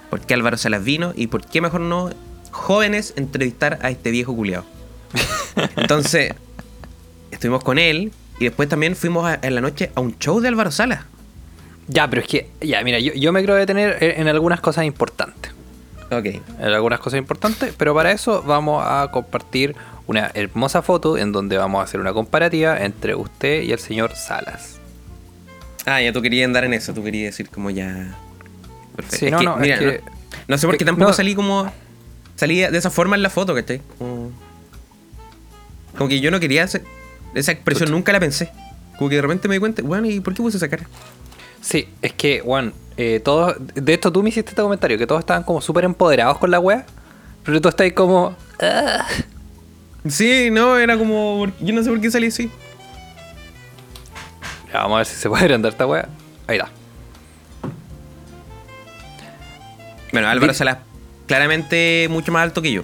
¿Por 0.09 0.21
qué 0.21 0.33
Álvaro 0.33 0.57
Salas 0.57 0.83
vino? 0.83 1.13
Y 1.15 1.27
por 1.27 1.45
qué 1.45 1.61
mejor 1.61 1.81
no 1.81 2.09
jóvenes 2.51 3.13
entrevistar 3.17 3.79
a 3.81 3.89
este 3.89 4.11
viejo 4.11 4.35
culiado. 4.35 4.65
Entonces, 5.75 6.33
estuvimos 7.31 7.63
con 7.63 7.77
él. 7.79 8.11
Y 8.39 8.45
después 8.45 8.67
también 8.67 8.95
fuimos 8.95 9.25
a- 9.25 9.39
en 9.41 9.55
la 9.55 9.61
noche 9.61 9.91
a 9.95 10.01
un 10.01 10.17
show 10.17 10.39
de 10.39 10.47
Álvaro 10.47 10.71
Salas. 10.71 11.01
Ya, 11.87 12.09
pero 12.09 12.21
es 12.21 12.27
que, 12.27 12.49
ya, 12.61 12.81
mira, 12.83 12.99
yo, 12.99 13.13
yo 13.13 13.31
me 13.31 13.43
creo 13.43 13.55
detener 13.55 13.97
en, 14.01 14.21
en 14.21 14.27
algunas 14.27 14.59
cosas 14.61 14.85
importantes. 14.85 15.51
Ok. 16.11 16.25
En 16.59 16.65
algunas 16.65 16.99
cosas 16.99 17.17
importantes, 17.19 17.73
pero 17.77 17.93
para 17.93 18.11
eso 18.11 18.41
vamos 18.43 18.83
a 18.85 19.09
compartir 19.11 19.75
una 20.07 20.31
hermosa 20.33 20.81
foto 20.81 21.17
en 21.17 21.31
donde 21.31 21.57
vamos 21.57 21.81
a 21.81 21.83
hacer 21.83 21.99
una 21.99 22.13
comparativa 22.13 22.77
entre 22.83 23.15
usted 23.15 23.61
y 23.63 23.71
el 23.71 23.79
señor 23.79 24.15
Salas. 24.15 24.79
Ah, 25.85 26.01
ya 26.01 26.13
tú 26.13 26.21
querías 26.21 26.45
andar 26.45 26.63
en 26.63 26.73
eso. 26.73 26.93
Tú 26.93 27.03
querías 27.03 27.31
decir 27.33 27.49
como 27.49 27.69
ya... 27.69 28.15
Perfecto. 28.95 29.17
Sí, 29.17 29.25
Es 29.27 29.31
no, 29.31 29.37
que, 29.39 29.45
no, 29.45 29.55
es 29.55 29.61
mira, 29.61 29.79
que- 29.79 30.01
no, 30.05 30.11
no 30.47 30.57
sé 30.57 30.67
por 30.67 30.77
qué 30.77 30.85
tampoco 30.85 31.09
no. 31.11 31.13
salí 31.15 31.35
como... 31.35 31.71
Salí 32.35 32.59
de 32.59 32.77
esa 32.77 32.89
forma 32.89 33.15
en 33.15 33.23
la 33.23 33.29
foto, 33.29 33.53
¿cachai? 33.53 33.81
Como, 33.97 34.31
como 35.97 36.09
que 36.09 36.19
yo 36.19 36.31
no 36.31 36.39
quería 36.39 36.63
hacer... 36.63 36.83
Esa 37.35 37.51
expresión 37.51 37.91
nunca 37.91 38.11
la 38.11 38.19
pensé. 38.19 38.49
Como 38.97 39.09
que 39.09 39.15
de 39.17 39.21
repente 39.23 39.47
me 39.47 39.55
di 39.55 39.59
cuenta, 39.59 39.81
bueno, 39.81 40.07
¿y 40.07 40.19
por 40.19 40.33
qué 40.33 40.41
puse 40.41 40.57
esa 40.57 40.69
cara? 40.69 40.87
Sí, 41.61 41.87
es 42.01 42.13
que, 42.13 42.41
Juan, 42.41 42.73
eh, 42.97 43.19
todos, 43.23 43.55
de 43.73 43.93
esto 43.93 44.11
tú 44.11 44.21
me 44.21 44.29
hiciste 44.29 44.51
este 44.51 44.61
comentario, 44.61 44.97
que 44.97 45.07
todos 45.07 45.19
estaban 45.19 45.43
como 45.43 45.61
súper 45.61 45.83
empoderados 45.85 46.37
con 46.37 46.51
la 46.51 46.59
wea, 46.59 46.85
pero 47.43 47.59
tú 47.61 47.69
estás 47.69 47.91
como... 47.93 48.35
"Ah". 48.61 49.07
Sí, 50.07 50.49
no, 50.51 50.77
era 50.77 50.97
como... 50.97 51.47
Yo 51.61 51.73
no 51.73 51.81
sé 51.83 51.89
por 51.89 52.01
qué 52.01 52.11
salí 52.11 52.27
así. 52.27 52.51
Ya, 54.73 54.79
vamos 54.79 54.95
a 54.95 54.97
ver 54.97 55.05
si 55.05 55.15
se 55.15 55.29
puede 55.29 55.43
agrandar 55.43 55.71
esta 55.71 55.85
wea. 55.85 56.09
Ahí 56.47 56.57
está. 56.57 56.69
Bueno, 60.11 60.27
Álvaro 60.27 60.53
Salas, 60.53 60.77
claramente 61.27 62.07
mucho 62.09 62.31
más 62.31 62.43
alto 62.43 62.61
que 62.61 62.71
yo. 62.71 62.81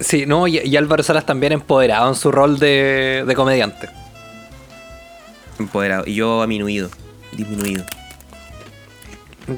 Sí, 0.00 0.26
no, 0.26 0.46
y, 0.46 0.58
y 0.58 0.76
Álvaro 0.76 1.02
Salas 1.02 1.26
también 1.26 1.52
empoderado 1.52 2.08
en 2.08 2.14
su 2.14 2.30
rol 2.30 2.58
de, 2.58 3.24
de 3.26 3.34
comediante. 3.34 3.88
Empoderado. 5.58 6.04
Y 6.06 6.14
yo 6.14 6.40
disminuido. 6.42 6.90
Disminuido. 7.32 7.84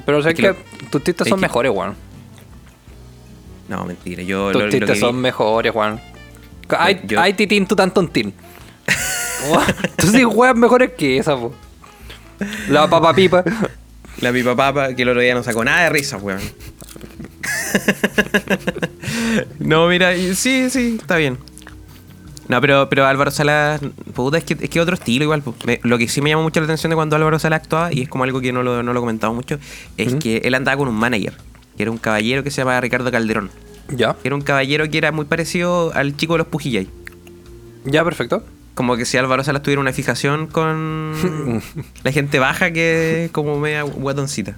Pero 0.05 0.17
o 0.17 0.21
sea 0.21 0.31
Es 0.31 0.37
que, 0.37 0.55
tus 0.89 1.03
tistas 1.03 1.27
son 1.27 1.37
que- 1.39 1.45
mejores, 1.47 1.71
Juan. 1.71 1.95
No, 3.67 3.85
mentira. 3.85 4.23
Yo 4.23 4.51
Tus 4.51 4.63
lo, 4.73 4.85
que 4.87 4.95
son 4.95 5.17
mejores, 5.17 5.71
Juan. 5.71 6.01
Ay, 6.69 7.01
yo- 7.03 7.19
ay, 7.21 7.33
titín, 7.33 7.65
tú 7.67 7.75
tan 7.75 7.91
tontín. 7.93 8.33
Sí 10.11 10.23
juegas 10.23 10.55
mejores 10.57 10.91
que 10.97 11.17
esa, 11.17 11.35
po. 11.35 11.53
La 12.69 12.89
papa 12.89 13.13
pipa. 13.13 13.43
La 14.19 14.31
pipa 14.31 14.55
papa, 14.55 14.93
que 14.95 15.03
el 15.03 15.09
otro 15.09 15.21
día 15.21 15.33
no 15.35 15.43
sacó 15.43 15.63
nada 15.63 15.83
de 15.83 15.89
risa, 15.89 16.17
weón. 16.17 16.39
no, 19.59 19.87
mira, 19.87 20.13
sí, 20.35 20.69
sí, 20.69 20.97
está 20.99 21.17
bien. 21.17 21.37
No, 22.47 22.59
pero, 22.59 22.89
pero 22.89 23.05
Álvaro 23.05 23.31
Salas, 23.31 23.79
puta, 24.13 24.37
es 24.37 24.43
que 24.43 24.57
es 24.59 24.69
que 24.69 24.81
otro 24.81 24.95
estilo 24.95 25.23
igual. 25.23 25.41
Me- 25.65 25.79
lo 25.83 25.97
que 25.97 26.07
sí 26.07 26.21
me 26.21 26.29
llamó 26.31 26.43
mucho 26.43 26.59
la 26.59 26.65
atención 26.65 26.89
de 26.89 26.95
cuando 26.95 27.15
Álvaro 27.15 27.39
Salas 27.39 27.61
actuaba, 27.61 27.93
y 27.93 28.01
es 28.01 28.09
como 28.09 28.23
algo 28.25 28.41
que 28.41 28.51
no 28.51 28.61
lo, 28.63 28.83
no 28.83 28.91
lo 28.93 28.99
he 28.99 29.01
comentado 29.01 29.33
mucho, 29.33 29.57
es 29.97 30.15
que 30.15 30.37
él 30.43 30.53
andaba 30.55 30.77
con 30.77 30.87
un 30.89 30.95
manager, 30.95 31.33
que 31.77 31.83
era 31.83 31.91
un 31.91 31.97
caballero 31.97 32.43
que 32.43 32.51
se 32.51 32.61
llamaba 32.61 32.81
Ricardo 32.81 33.09
Calderón. 33.11 33.49
Ya, 33.89 34.13
Que 34.13 34.27
era 34.29 34.35
un 34.35 34.41
caballero 34.41 34.89
que 34.89 34.97
era 34.97 35.11
muy 35.11 35.25
parecido 35.25 35.91
al 35.93 36.15
chico 36.17 36.33
de 36.33 36.39
los 36.39 36.47
Pujillay. 36.47 36.87
ya, 37.85 38.03
perfecto. 38.03 38.43
Como 38.73 38.95
que 38.95 39.05
si 39.05 39.17
Álvaro 39.17 39.43
Salas 39.43 39.61
tuviera 39.63 39.81
una 39.81 39.93
fijación 39.93 40.47
con 40.47 41.61
la 42.03 42.11
gente 42.11 42.39
baja 42.39 42.71
que 42.71 43.25
es 43.25 43.31
como 43.31 43.59
media 43.59 43.83
guatoncita. 43.83 44.55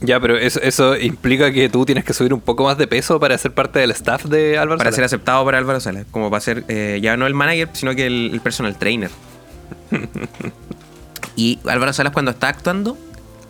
Ya, 0.00 0.20
pero 0.20 0.36
eso, 0.36 0.60
eso 0.60 0.96
implica 0.96 1.50
que 1.52 1.68
tú 1.70 1.86
tienes 1.86 2.04
que 2.04 2.12
subir 2.12 2.34
un 2.34 2.40
poco 2.40 2.64
más 2.64 2.76
de 2.76 2.86
peso 2.86 3.18
para 3.18 3.36
ser 3.38 3.52
parte 3.52 3.78
del 3.78 3.90
staff 3.92 4.24
de 4.26 4.58
Álvaro 4.58 4.78
Para 4.78 4.90
ser 4.90 4.96
Salas. 4.96 5.12
aceptado 5.14 5.42
por 5.42 5.54
Álvaro 5.54 5.80
Salas. 5.80 6.04
Como 6.10 6.30
para 6.30 6.40
ser 6.40 6.64
eh, 6.68 7.00
ya 7.02 7.16
no 7.16 7.26
el 7.26 7.34
manager, 7.34 7.70
sino 7.72 7.94
que 7.94 8.06
el, 8.06 8.30
el 8.32 8.40
personal 8.40 8.76
trainer. 8.76 9.10
y 11.36 11.58
Álvaro 11.66 11.92
Salas 11.92 12.12
cuando 12.12 12.30
está 12.30 12.48
actuando, 12.48 12.96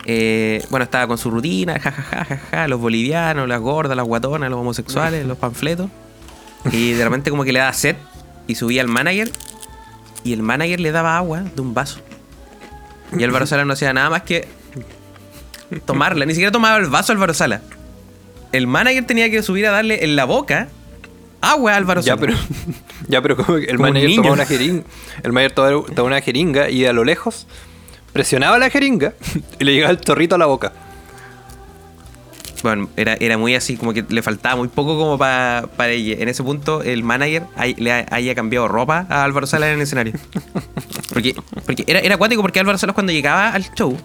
eh, 0.04 0.64
bueno, 0.70 0.84
estaba 0.84 1.06
con 1.08 1.18
su 1.18 1.30
rutina, 1.30 1.80
jajaja, 1.80 2.24
jajaja, 2.24 2.68
los 2.68 2.80
bolivianos, 2.80 3.48
las 3.48 3.60
gordas, 3.60 3.96
las 3.96 4.06
guatonas, 4.06 4.48
los 4.48 4.60
homosexuales, 4.60 5.26
los 5.26 5.36
panfletos. 5.38 5.90
Y 6.70 6.92
de 6.92 7.04
repente 7.04 7.30
como 7.30 7.44
que 7.44 7.52
le 7.52 7.58
da 7.58 7.72
sed 7.72 7.96
y 8.46 8.54
subía 8.54 8.82
al 8.82 8.88
manager 8.88 9.30
y 10.26 10.32
el 10.32 10.42
manager 10.42 10.80
le 10.80 10.90
daba 10.92 11.16
agua 11.16 11.42
de 11.54 11.60
un 11.60 11.72
vaso. 11.72 12.00
Y 13.16 13.22
Álvaro 13.22 13.46
Salas 13.46 13.64
no 13.66 13.74
hacía 13.74 13.92
nada 13.92 14.10
más 14.10 14.22
que 14.22 14.48
tomarla. 15.84 16.26
Ni 16.26 16.32
siquiera 16.34 16.50
tomaba 16.50 16.76
el 16.78 16.86
vaso 16.86 17.12
Álvaro 17.12 17.32
Salas. 17.34 17.62
El 18.52 18.66
manager 18.66 19.06
tenía 19.06 19.30
que 19.30 19.42
subir 19.42 19.66
a 19.66 19.70
darle 19.70 20.02
en 20.04 20.16
la 20.16 20.24
boca 20.24 20.68
agua 21.40 21.76
Álvaro 21.76 22.00
Ya, 22.00 22.14
Sala. 22.16 22.20
pero, 22.20 22.34
ya, 23.08 23.22
pero 23.22 23.36
como 23.36 23.58
que 23.58 23.64
el 23.66 23.76
Como 23.76 23.88
manager 23.88 24.16
tomaba 24.16 24.34
una 24.34 24.46
jeringa, 24.46 24.82
el 25.22 25.32
manager 25.32 25.52
tomaba 25.54 25.82
tomaba 25.86 26.06
una 26.08 26.20
jeringa 26.20 26.70
y 26.70 26.86
a 26.86 26.92
lo 26.92 27.04
lejos 27.04 27.46
presionaba 28.12 28.58
la 28.58 28.70
jeringa 28.70 29.12
y 29.60 29.64
le 29.64 29.74
llegaba 29.74 29.92
el 29.92 30.00
chorrito 30.00 30.34
a 30.34 30.38
la 30.38 30.46
boca. 30.46 30.72
Bueno, 32.66 32.88
era, 32.96 33.14
era 33.20 33.38
muy 33.38 33.54
así, 33.54 33.76
como 33.76 33.92
que 33.92 34.04
le 34.08 34.22
faltaba 34.22 34.56
muy 34.56 34.66
poco 34.66 34.98
como 34.98 35.16
pa- 35.16 35.68
para 35.76 35.90
ella. 35.90 36.16
En 36.18 36.28
ese 36.28 36.42
punto, 36.42 36.82
el 36.82 37.04
manager 37.04 37.44
hay- 37.54 37.74
le 37.76 37.92
ha- 37.92 38.06
haya 38.10 38.34
cambiado 38.34 38.66
ropa 38.66 39.06
a 39.08 39.22
Álvaro 39.22 39.46
Salas 39.46 39.68
en 39.68 39.76
el 39.76 39.82
escenario. 39.82 40.14
Porque, 41.12 41.34
porque 41.64 41.84
era, 41.86 42.00
era 42.00 42.16
acuático 42.16 42.42
porque 42.42 42.58
Álvaro 42.60 42.76
Salas 42.76 42.92
cuando 42.94 43.12
llegaba 43.12 43.50
al 43.50 43.62
show, 43.74 43.96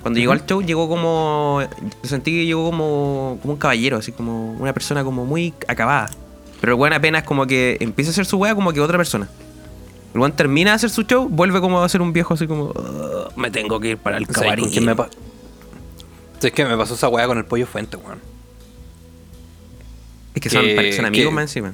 cuando 0.00 0.20
llegó 0.20 0.32
al 0.32 0.46
show, 0.46 0.62
llegó 0.62 0.88
como. 0.88 1.60
Sentí 2.04 2.30
que 2.30 2.46
llegó 2.46 2.64
como, 2.70 3.38
como 3.42 3.54
un 3.54 3.58
caballero, 3.58 3.96
así 3.98 4.12
como 4.12 4.52
una 4.52 4.72
persona 4.72 5.02
como 5.02 5.26
muy 5.26 5.52
acabada. 5.66 6.08
Pero 6.60 6.74
el 6.74 6.80
weón 6.80 6.92
apenas 6.94 7.24
como 7.24 7.46
que 7.46 7.76
empieza 7.80 8.10
a 8.10 8.12
hacer 8.12 8.24
su 8.24 8.38
wea 8.38 8.54
como 8.54 8.72
que 8.72 8.80
otra 8.80 8.96
persona. 8.96 9.28
El 10.14 10.20
weón 10.20 10.32
termina 10.32 10.70
de 10.70 10.76
hacer 10.76 10.90
su 10.90 11.02
show, 11.02 11.28
vuelve 11.28 11.60
como 11.60 11.82
a 11.82 11.88
ser 11.88 12.00
un 12.00 12.12
viejo 12.12 12.34
así 12.34 12.46
como. 12.46 12.66
"Ugh, 12.66 13.32
me 13.36 13.50
tengo 13.50 13.80
que 13.80 13.88
ir 13.90 13.98
para 13.98 14.16
el 14.18 14.24
¿Sabes 14.26 14.40
camarín. 14.42 14.64
con 14.66 14.72
quién 14.72 14.84
me 14.86 14.94
pa- 16.36 16.40
¿Sabes 16.40 16.52
qué? 16.52 16.64
Me 16.64 16.76
pasó 16.76 16.94
esa 16.94 17.08
weá 17.08 17.26
con 17.26 17.38
el 17.38 17.44
pollo 17.44 17.66
fuente, 17.66 17.96
weón. 17.96 18.20
Es 20.34 20.42
que 20.42 20.50
son, 20.50 20.62
que- 20.64 20.98
amigos 21.00 21.12
que- 21.30 21.34
más 21.34 21.42
encima. 21.44 21.72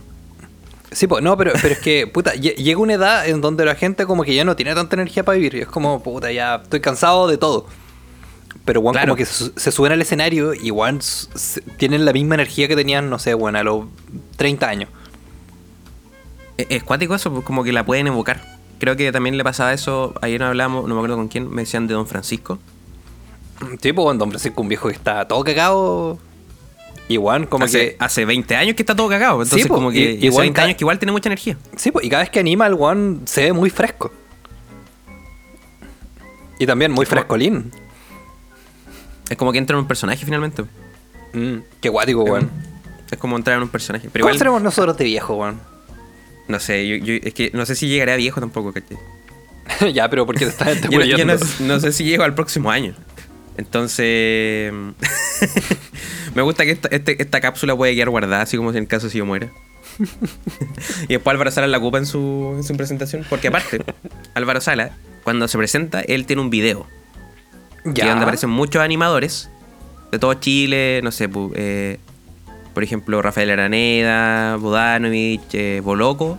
Sí, 0.92 1.06
pues, 1.06 1.22
no, 1.24 1.36
pero, 1.38 1.52
pero 1.60 1.72
es 1.74 1.78
que, 1.80 2.06
puta, 2.12 2.34
lle- 2.34 2.54
llega 2.54 2.78
una 2.78 2.94
edad 2.94 3.26
en 3.28 3.40
donde 3.40 3.64
la 3.64 3.74
gente 3.74 4.04
como 4.06 4.24
que 4.24 4.34
ya 4.34 4.44
no 4.44 4.56
tiene 4.56 4.74
tanta 4.74 4.94
energía 4.96 5.24
para 5.24 5.36
vivir. 5.36 5.54
Y 5.54 5.60
es 5.60 5.66
como, 5.66 6.02
puta, 6.02 6.30
ya 6.30 6.56
estoy 6.56 6.80
cansado 6.80 7.26
de 7.28 7.38
todo. 7.38 7.66
Pero, 8.64 8.80
weón, 8.80 8.92
Claro. 8.92 9.08
como 9.08 9.16
que 9.16 9.24
se, 9.24 9.50
se 9.56 9.72
suben 9.72 9.92
al 9.92 10.00
escenario 10.02 10.54
y, 10.54 10.70
weón, 10.70 11.00
tienen 11.78 12.04
la 12.04 12.12
misma 12.12 12.34
energía 12.36 12.68
que 12.68 12.76
tenían, 12.76 13.08
no 13.10 13.18
sé, 13.18 13.34
weón, 13.34 13.56
a 13.56 13.62
los 13.64 13.86
30 14.36 14.68
años. 14.68 14.90
Es, 16.58 16.66
es 16.68 16.82
cuático 16.84 17.14
eso, 17.14 17.32
pues, 17.32 17.44
como 17.44 17.64
que 17.64 17.72
la 17.72 17.84
pueden 17.86 18.06
evocar. 18.06 18.58
Creo 18.78 18.94
que 18.96 19.10
también 19.12 19.36
le 19.38 19.44
pasaba 19.44 19.72
eso, 19.72 20.12
ayer 20.22 20.40
no 20.40 20.46
hablamos, 20.48 20.86
no 20.88 20.94
me 20.94 21.00
acuerdo 21.00 21.16
con 21.16 21.28
quién, 21.28 21.48
me 21.50 21.62
decían 21.62 21.86
de 21.86 21.94
Don 21.94 22.06
Francisco. 22.06 22.58
Sí, 23.80 23.92
pues, 23.92 24.18
Don 24.18 24.30
Francisco, 24.30 24.62
un 24.62 24.68
viejo 24.68 24.88
que 24.88 24.94
está 24.94 25.26
todo 25.26 25.42
cagado. 25.44 26.18
Weón, 27.08 27.44
como 27.44 27.66
hace, 27.66 27.90
que... 27.90 27.96
hace 27.98 28.24
20 28.24 28.56
años 28.56 28.74
que 28.74 28.80
está 28.82 28.96
todo 28.96 29.06
cagado, 29.06 29.42
entonces 29.42 29.62
Sí, 29.64 29.68
po, 29.68 29.74
como 29.74 29.90
que 29.90 29.98
y- 29.98 30.02
y, 30.14 30.16
hace 30.16 30.26
igual 30.28 30.44
20 30.44 30.56
ca- 30.56 30.62
años 30.64 30.76
que 30.78 30.82
igual 30.84 30.98
tiene 30.98 31.12
mucha 31.12 31.28
energía. 31.28 31.58
Sí, 31.76 31.90
pues, 31.90 32.06
y 32.06 32.08
cada 32.08 32.22
vez 32.22 32.30
que 32.30 32.40
anima, 32.40 32.66
el 32.66 32.72
weón 32.72 33.20
se 33.26 33.42
ve 33.42 33.52
muy 33.52 33.68
fresco. 33.68 34.10
Y 36.58 36.66
también 36.66 36.90
muy 36.92 37.04
como- 37.04 37.16
frescolín. 37.16 37.70
Es 39.28 39.36
como 39.36 39.52
que 39.52 39.58
entra 39.58 39.74
en 39.76 39.80
un 39.82 39.88
personaje 39.88 40.24
finalmente. 40.24 40.62
Mm, 41.34 41.56
qué 41.80 41.88
guático, 41.88 42.22
weón. 42.22 42.50
Es 43.10 43.18
como 43.18 43.36
entrar 43.36 43.56
en 43.58 43.64
un 43.64 43.68
personaje. 43.68 44.08
Pero 44.10 44.22
¿Cómo 44.22 44.30
igual, 44.30 44.38
seremos 44.38 44.62
nosotros 44.62 44.96
de 44.96 45.04
viejo, 45.04 45.34
weón? 45.36 45.60
no 46.48 46.60
sé, 46.60 46.86
yo, 46.88 46.96
yo- 46.96 47.14
es 47.22 47.32
que 47.34 47.50
no 47.54 47.64
sé 47.66 47.74
si 47.74 47.88
llegaré 47.88 48.12
a 48.12 48.16
viejo 48.16 48.40
tampoco, 48.40 48.72
¿cachai? 48.72 48.98
ya, 49.92 50.08
pero 50.10 50.26
porque 50.26 50.46
te 50.46 50.50
estás 50.50 50.80
Yo, 50.88 51.00
yo 51.02 51.24
no, 51.24 51.34
no 51.60 51.80
sé 51.80 51.92
si 51.92 52.04
llego 52.04 52.24
al 52.24 52.34
próximo 52.34 52.70
año. 52.70 52.94
Entonces, 53.56 54.72
me 56.34 56.42
gusta 56.42 56.64
que 56.64 56.70
esta, 56.72 56.88
este- 56.88 57.20
esta 57.22 57.40
cápsula 57.40 57.76
puede 57.76 57.94
quedar 57.94 58.10
guardada, 58.10 58.42
así 58.42 58.56
como 58.56 58.72
si 58.72 58.78
en 58.78 58.86
caso 58.86 59.08
si 59.10 59.18
yo 59.18 59.26
muera. 59.26 59.50
y 61.08 61.12
después 61.14 61.32
Álvaro 61.32 61.50
Sala 61.50 61.66
la 61.66 61.78
ocupa 61.78 61.98
en 61.98 62.06
su, 62.06 62.54
en 62.56 62.64
su 62.64 62.74
presentación. 62.76 63.24
Porque 63.28 63.48
aparte, 63.48 63.82
Álvaro 64.34 64.60
Sala, 64.60 64.92
cuando 65.24 65.48
se 65.48 65.58
presenta, 65.58 66.00
él 66.00 66.26
tiene 66.26 66.42
un 66.42 66.50
video. 66.50 66.86
Ya. 67.84 68.04
Y 68.04 68.08
donde 68.08 68.22
aparecen 68.22 68.50
muchos 68.50 68.82
animadores 68.82 69.50
de 70.12 70.18
todo 70.18 70.34
Chile, 70.34 71.00
no 71.02 71.10
sé, 71.10 71.28
eh, 71.54 71.98
por 72.74 72.82
ejemplo, 72.84 73.20
Rafael 73.22 73.50
Araneda, 73.50 74.56
Bodanovich, 74.56 75.54
eh, 75.54 75.80
Boloco, 75.82 76.38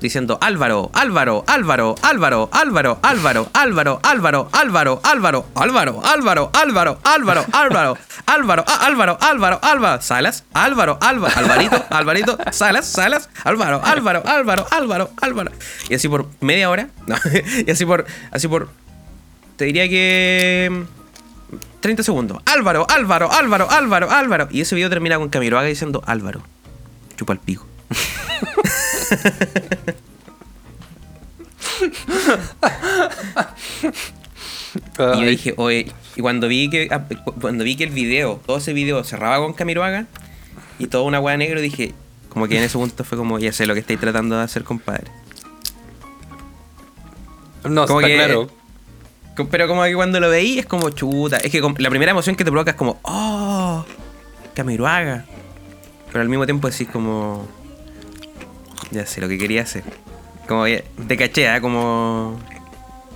diciendo 0.00 0.38
Álvaro, 0.40 0.90
Álvaro, 0.92 1.44
Álvaro, 1.46 1.94
Álvaro, 2.02 2.48
Álvaro, 2.52 2.98
Álvaro, 3.02 3.50
Álvaro, 3.52 4.00
Álvaro, 4.02 4.50
Álvaro, 4.52 5.00
Álvaro, 5.04 5.50
Álvaro, 5.54 6.00
Álvaro, 6.04 6.50
Álvaro, 6.54 6.98
Álvaro, 7.04 7.46
Álvaro, 7.52 7.98
Álvaro, 8.26 8.64
ah, 8.66 8.78
Álvaro, 8.86 9.18
Álvaro, 9.20 9.58
Álvaro, 9.62 10.02
Salas, 10.02 10.44
Álvaro, 10.52 10.98
Álvaro, 11.00 11.34
Alvarito, 11.36 11.84
Alvarito, 11.90 12.38
Salas, 12.52 12.86
Salas, 12.86 13.28
Álvaro, 13.44 13.80
Álvaro, 13.84 14.22
Álvaro, 14.26 14.66
Álvaro, 14.70 15.10
Álvaro. 15.20 15.52
Y 15.88 15.94
así 15.94 16.08
por 16.08 16.28
media 16.40 16.70
hora, 16.70 16.88
no, 17.06 17.16
y 17.66 17.70
así 17.70 17.84
por, 17.86 18.06
así 18.30 18.48
por, 18.48 18.68
te 19.56 19.64
diría 19.66 19.88
que 19.88 20.68
mm, 20.70 20.98
30 21.80 22.02
segundos. 22.02 22.38
Álvaro, 22.46 22.86
Álvaro, 22.88 23.30
Álvaro, 23.32 23.70
Álvaro, 23.70 24.10
Álvaro. 24.10 24.48
Y 24.50 24.60
ese 24.60 24.74
video 24.74 24.90
termina 24.90 25.16
con 25.18 25.28
Camiroaga 25.28 25.66
diciendo 25.66 26.02
Álvaro, 26.06 26.42
chupa 27.16 27.32
el 27.32 27.38
pico. 27.38 27.67
Y 34.98 35.20
yo 35.20 35.26
dije, 35.26 35.54
oye, 35.56 35.92
y 36.16 36.20
cuando 36.20 36.48
vi 36.48 36.68
que 36.68 36.88
ah, 36.90 37.04
cu- 37.24 37.32
cuando 37.40 37.64
vi 37.64 37.76
que 37.76 37.84
el 37.84 37.90
video, 37.90 38.40
todo 38.44 38.58
ese 38.58 38.72
video 38.72 39.02
cerraba 39.04 39.38
con 39.38 39.52
Camiroaga 39.54 40.06
y 40.78 40.88
toda 40.88 41.04
una 41.04 41.20
hueá 41.20 41.36
negro, 41.36 41.60
dije, 41.60 41.94
como 42.28 42.48
que 42.48 42.58
en 42.58 42.64
ese 42.64 42.76
punto 42.76 43.04
fue 43.04 43.16
como, 43.16 43.38
ya 43.38 43.52
sé 43.52 43.66
lo 43.66 43.74
que 43.74 43.80
estáis 43.80 44.00
tratando 44.00 44.36
de 44.36 44.42
hacer, 44.42 44.64
compadre. 44.64 45.04
no, 47.64 47.86
como 47.86 48.00
está 48.00 48.08
que- 48.08 48.14
claro. 48.16 48.50
Pero 49.52 49.68
como 49.68 49.84
que 49.84 49.94
cuando 49.94 50.18
lo 50.18 50.30
veí 50.30 50.58
es 50.58 50.66
como 50.66 50.90
chuta. 50.90 51.36
Es 51.36 51.52
que 51.52 51.60
la 51.78 51.90
primera 51.90 52.10
emoción 52.10 52.34
que 52.34 52.44
te 52.44 52.50
provoca 52.50 52.72
es 52.72 52.76
como, 52.76 52.98
oh, 53.02 53.84
Camiroaga. 54.54 55.26
Pero 56.08 56.22
al 56.22 56.28
mismo 56.28 56.44
tiempo 56.44 56.68
decís 56.68 56.88
como, 56.92 57.46
ya 58.90 59.06
sé 59.06 59.20
lo 59.20 59.28
que 59.28 59.38
quería 59.38 59.62
hacer. 59.62 59.82
Como 60.46 60.66
ya- 60.66 60.82
te 61.06 61.16
caché, 61.16 61.48
¿ah? 61.48 61.60
como 61.60 62.38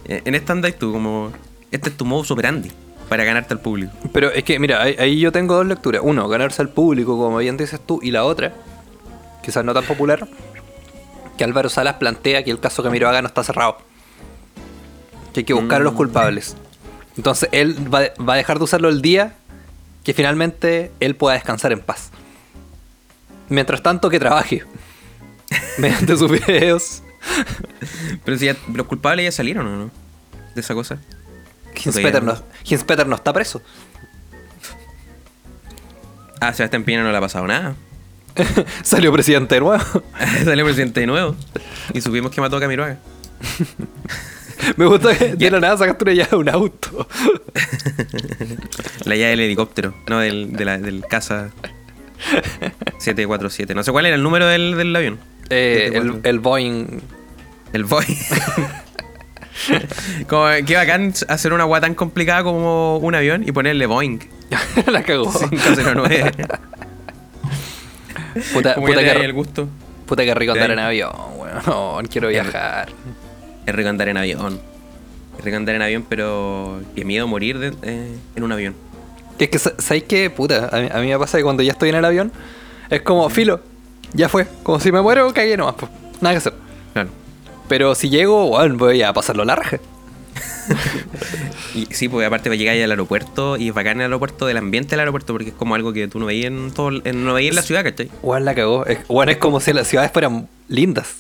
eh, 0.06 0.22
en 0.24 0.34
esta 0.34 0.52
andas 0.52 0.74
tú, 0.76 0.92
como 0.92 1.32
este 1.70 1.90
es 1.90 1.96
tu 1.96 2.04
modus 2.04 2.30
operandi 2.30 2.70
para 3.08 3.24
ganarte 3.24 3.54
al 3.54 3.60
público. 3.60 3.92
Pero 4.12 4.30
es 4.30 4.44
que, 4.44 4.58
mira, 4.58 4.82
ahí, 4.82 4.96
ahí 4.98 5.20
yo 5.20 5.32
tengo 5.32 5.54
dos 5.54 5.66
lecturas. 5.66 6.02
Uno, 6.04 6.28
ganarse 6.28 6.62
al 6.62 6.68
público, 6.70 7.16
como 7.16 7.38
bien 7.38 7.56
dices 7.56 7.80
tú. 7.84 8.00
Y 8.02 8.10
la 8.10 8.24
otra, 8.24 8.52
quizás 9.42 9.64
no 9.64 9.72
tan 9.74 9.84
popular, 9.84 10.26
que 11.36 11.44
Álvaro 11.44 11.68
Salas 11.68 11.94
plantea 11.96 12.42
que 12.44 12.50
el 12.50 12.60
caso 12.60 12.82
Camiroaga 12.82 13.22
no 13.22 13.28
está 13.28 13.42
cerrado. 13.44 13.78
Que 15.32 15.40
hay 15.40 15.44
que 15.44 15.54
buscar 15.54 15.80
a 15.80 15.84
los 15.84 15.94
Mm. 15.94 15.96
culpables. 15.96 16.56
Entonces 17.16 17.48
él 17.52 17.76
va, 17.92 18.02
va 18.26 18.34
a 18.34 18.36
dejar 18.36 18.58
de 18.58 18.64
usarlo 18.64 18.88
el 18.88 19.02
día 19.02 19.34
que 20.04 20.14
finalmente 20.14 20.90
él 21.00 21.14
pueda 21.16 21.34
descansar 21.34 21.72
en 21.72 21.80
paz. 21.80 22.10
Mientras 23.48 23.82
tanto, 23.82 24.08
que 24.10 24.18
trabaje. 24.18 24.62
Mediante 25.78 26.16
sus 26.16 26.30
videos. 26.30 27.02
Pero 28.25 28.38
si 28.38 28.47
ya, 28.47 28.56
los 28.75 28.87
culpables 28.87 29.25
ya 29.25 29.32
salieron 29.32 29.66
o 29.66 29.76
no? 29.76 29.90
De 30.54 30.61
esa 30.61 30.75
cosa. 30.75 30.99
Hinspeter 31.85 32.23
no, 32.23 32.35
Hinspeter 32.64 33.06
no 33.06 33.16
está 33.16 33.32
preso. 33.32 33.62
Ah, 36.40 36.52
Sebastián 36.52 36.85
Piñera 36.85 37.04
no 37.04 37.11
le 37.12 37.16
ha 37.16 37.21
pasado 37.21 37.47
nada. 37.47 37.75
Salió 38.82 39.12
presidente 39.12 39.54
de 39.56 39.61
nuevo. 39.61 39.82
Salió 40.44 40.64
presidente 40.64 41.00
de 41.00 41.06
nuevo. 41.06 41.37
Y 41.94 42.00
supimos 42.00 42.30
que 42.32 42.40
mató 42.40 42.56
a 42.56 42.61
Camiroaga. 42.61 42.99
Me 44.76 44.87
gusta 44.87 45.16
que 45.16 45.35
de 45.37 45.50
la 45.50 45.61
nada 45.61 45.76
sacaste 45.76 46.04
una 46.04 46.12
llave 46.14 46.30
de 46.30 46.37
un 46.37 46.49
auto. 46.49 47.09
La 49.04 49.16
llave 49.16 49.30
del 49.30 49.40
helicóptero, 49.40 49.94
no 50.09 50.18
del, 50.21 50.52
de 50.52 50.64
la- 50.64 50.78
del 50.78 51.04
casa 51.09 51.50
747. 52.99 53.75
No 53.75 53.82
sé 53.82 53.92
cuál 53.92 54.06
era 54.06 54.16
el 54.16 54.23
número 54.23 54.47
del, 54.47 54.76
del 54.76 54.94
avión. 54.94 55.18
Eh, 55.52 55.87
el, 55.87 55.92
747. 56.12 56.28
el 56.28 56.38
Boeing. 56.40 57.00
El 57.73 57.85
Boeing. 57.85 58.16
como, 60.28 60.47
qué 60.66 60.76
bacán 60.76 61.12
hacer 61.28 61.52
una 61.52 61.64
agua 61.64 61.80
tan 61.80 61.94
complicada 61.94 62.42
como 62.42 62.97
un 62.99 63.14
avión 63.14 63.44
y 63.47 63.52
ponerle 63.52 63.87
Boeing 63.87 64.18
la 64.87 65.02
cagó. 65.02 65.30
509. 65.32 66.32
Puta, 68.54 68.75
puta 68.76 69.00
que, 69.00 69.11
el 69.11 69.32
gusto. 69.35 69.68
puta 70.06 70.25
que 70.25 70.35
rico 70.35 70.52
andar 70.52 70.71
en 70.71 70.78
avión, 70.78 71.12
weón. 71.37 72.06
quiero 72.06 72.28
viajar. 72.28 72.88
Es 73.66 73.75
rico 73.75 73.90
andar 73.90 74.09
en 74.09 74.16
avión. 74.16 74.59
Es 75.38 75.44
rico 75.44 75.56
andar 75.59 75.75
en 75.75 75.82
avión, 75.82 76.06
pero 76.09 76.80
qué 76.97 77.04
miedo 77.04 77.26
morir 77.26 77.59
de- 77.59 77.75
eh, 77.82 78.16
en 78.35 78.42
un 78.42 78.50
avión. 78.52 78.75
Es 79.38 79.50
que, 79.50 79.59
sa- 79.59 79.75
¿sabes 79.78 80.04
qué? 80.04 80.30
Puta, 80.30 80.71
a 80.73 80.80
mí, 80.80 80.88
a 80.90 80.99
mí 81.00 81.09
me 81.09 81.18
pasa 81.18 81.37
que 81.37 81.44
cuando 81.44 81.62
ya 81.62 81.73
estoy 81.73 81.90
en 81.90 81.97
el 81.97 82.04
avión, 82.06 82.32
es 82.88 83.02
como, 83.02 83.28
filo, 83.28 83.61
ya 84.14 84.28
fue. 84.28 84.47
Como 84.62 84.81
si 84.81 84.92
me 84.92 85.00
muero, 85.00 85.33
cagué 85.33 85.57
nomás, 85.57 85.75
pues. 85.76 85.90
Nada 86.21 86.35
que 86.35 86.38
hacer. 86.38 86.54
Claro. 86.92 87.11
Pero 87.69 87.95
si 87.95 88.11
llego, 88.11 88.49
bueno, 88.49 88.76
voy 88.76 89.02
a 89.02 89.12
pasarlo 89.12 89.45
la 89.45 89.57
raja. 89.57 89.78
Y 91.75 91.87
sí, 91.87 92.09
pues 92.09 92.26
aparte 92.26 92.50
va 92.50 92.54
a 92.54 92.59
llegar 92.59 92.76
al 92.76 92.90
aeropuerto 92.90 93.57
y 93.57 93.69
es 93.69 93.75
bacán 93.75 93.99
el 93.99 94.02
aeropuerto, 94.02 94.47
del 94.47 94.59
ambiente 94.59 94.90
del 94.90 95.00
aeropuerto, 95.00 95.33
porque 95.33 95.50
es 95.50 95.54
como 95.54 95.75
algo 95.75 95.92
que 95.92 96.07
tú 96.07 96.19
no 96.19 96.26
veías 96.26 96.49
en 96.52 96.71
todo, 96.71 96.90
en, 97.04 97.25
no 97.25 97.35
veías 97.35 97.52
en 97.52 97.57
la 97.57 97.62
ciudad, 97.62 97.83
¿cachai? 97.83 98.11
Weón, 98.23 98.45
la 98.45 98.54
cagó. 98.54 98.85
Es, 98.87 98.99
es 98.99 99.37
como 99.38 99.61
si 99.61 99.73
las 99.73 99.88
ciudades 99.88 100.12
fueran 100.12 100.49
lindas. 100.69 101.14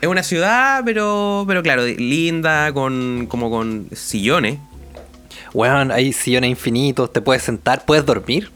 Es 0.00 0.08
una 0.08 0.22
ciudad, 0.22 0.82
pero, 0.84 1.44
pero 1.46 1.62
claro, 1.62 1.86
linda, 1.86 2.72
con 2.72 3.26
como 3.28 3.50
con 3.50 3.86
sillones. 3.92 4.58
Weón, 5.54 5.90
hay 5.90 6.12
sillones 6.12 6.50
infinitos, 6.50 7.12
te 7.12 7.20
puedes 7.20 7.42
sentar, 7.42 7.84
puedes 7.84 8.04
dormir. 8.04 8.50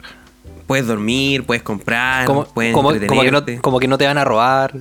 Puedes 0.67 0.87
dormir, 0.87 1.45
puedes 1.45 1.63
comprar, 1.63 2.27
Como, 2.27 2.45
puedes 2.45 2.73
como, 2.75 2.89
como 3.07 3.23
que 3.23 3.31
no, 3.31 3.45
como 3.63 3.79
que 3.81 3.87
no 3.89 3.99
te 3.99 4.07
van 4.07 4.19
a 4.19 4.25
robar. 4.25 4.75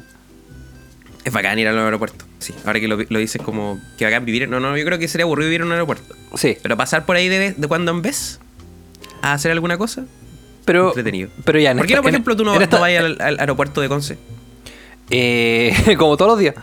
Es 1.24 1.32
bacán 1.34 1.58
ir 1.60 1.68
al 1.68 1.78
aeropuerto. 1.78 2.26
Sí, 2.40 2.54
ahora 2.66 2.80
que 2.80 2.88
lo, 2.88 2.98
lo 3.08 3.20
dices 3.20 3.42
como 3.42 3.80
que 3.98 4.06
bacán 4.06 4.26
vivir. 4.26 4.48
No, 4.50 4.60
no, 4.60 4.76
yo 4.78 4.86
creo 4.86 4.98
que 5.00 5.08
sería 5.08 5.26
aburrido 5.26 5.48
vivir 5.50 5.62
en 5.62 5.68
un 5.68 5.74
aeropuerto. 5.74 6.16
Sí, 6.36 6.58
Pero 6.62 6.76
pasar 6.78 7.06
por 7.06 7.16
ahí 7.16 7.28
de, 7.30 7.54
de 7.54 7.68
cuando 7.68 7.92
en 7.92 8.02
vez 8.02 8.40
a 9.22 9.34
hacer 9.34 9.52
alguna 9.52 9.78
cosa, 9.78 10.06
pero. 10.66 10.88
entretenido. 10.90 11.30
Pero 11.46 11.60
ya, 11.60 11.72
en 11.72 11.78
¿Por 11.78 11.88
qué 11.88 11.96
no, 11.96 12.02
por 12.02 12.10
en- 12.10 12.16
ejemplo, 12.16 12.36
tú 12.36 12.44
no, 12.46 12.54
esta- 12.60 12.78
no 12.78 12.82
vayas 12.82 13.04
al, 13.06 13.18
al 13.22 13.40
aeropuerto 13.40 13.82
de 13.82 13.88
Conce? 13.90 14.18
Eh, 15.10 15.74
como 15.98 16.18
todos 16.18 16.32
los 16.32 16.40
días. 16.40 16.56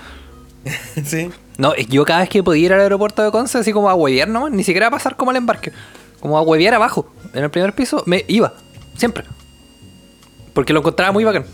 sí. 1.05 1.31
No, 1.59 1.77
yo 1.77 2.05
cada 2.05 2.21
vez 2.21 2.29
que 2.29 2.43
podía 2.43 2.67
ir 2.67 2.73
al 2.73 2.81
aeropuerto 2.81 3.23
de 3.23 3.31
Conce, 3.31 3.59
así 3.59 3.73
como 3.73 3.89
a 3.91 3.95
huevear 3.95 4.29
nomás, 4.29 4.53
ni 4.53 4.65
siquiera 4.65 4.89
a 4.89 4.91
pasar 4.91 5.17
como 5.17 5.31
al 5.31 5.37
embarque. 5.37 5.73
Como 6.21 6.39
a 6.39 6.43
huevear 6.43 6.75
abajo, 6.75 7.13
en 7.35 7.43
el 7.45 7.51
primer 7.51 7.73
piso, 7.75 8.03
me 8.07 8.25
iba. 8.29 8.55
Siempre. 8.97 9.25
Porque 10.53 10.73
lo 10.73 10.81
encontraba 10.81 11.13
muy 11.13 11.25
bacán. 11.25 11.45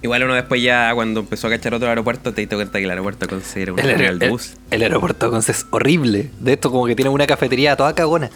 Igual 0.00 0.22
uno 0.22 0.34
después 0.34 0.62
ya 0.62 0.92
cuando 0.94 1.20
empezó 1.20 1.48
a 1.48 1.50
cachar 1.50 1.74
otro 1.74 1.88
aeropuerto 1.88 2.32
te 2.32 2.40
diste 2.42 2.54
cuenta 2.54 2.78
que 2.78 2.84
el 2.84 2.90
aeropuerto 2.90 3.26
Conce 3.26 3.62
era 3.62 3.72
un 3.72 3.80
El, 3.80 3.86
aer- 3.98 4.22
el- 4.22 4.30
bus. 4.30 4.54
el 4.70 4.82
aeropuerto 4.82 5.28
Conce 5.30 5.50
es 5.52 5.66
horrible. 5.70 6.30
De 6.38 6.52
esto 6.52 6.70
como 6.70 6.86
que 6.86 6.94
tiene 6.94 7.08
una 7.10 7.26
cafetería 7.26 7.76
toda 7.76 7.94
cagona. 7.94 8.30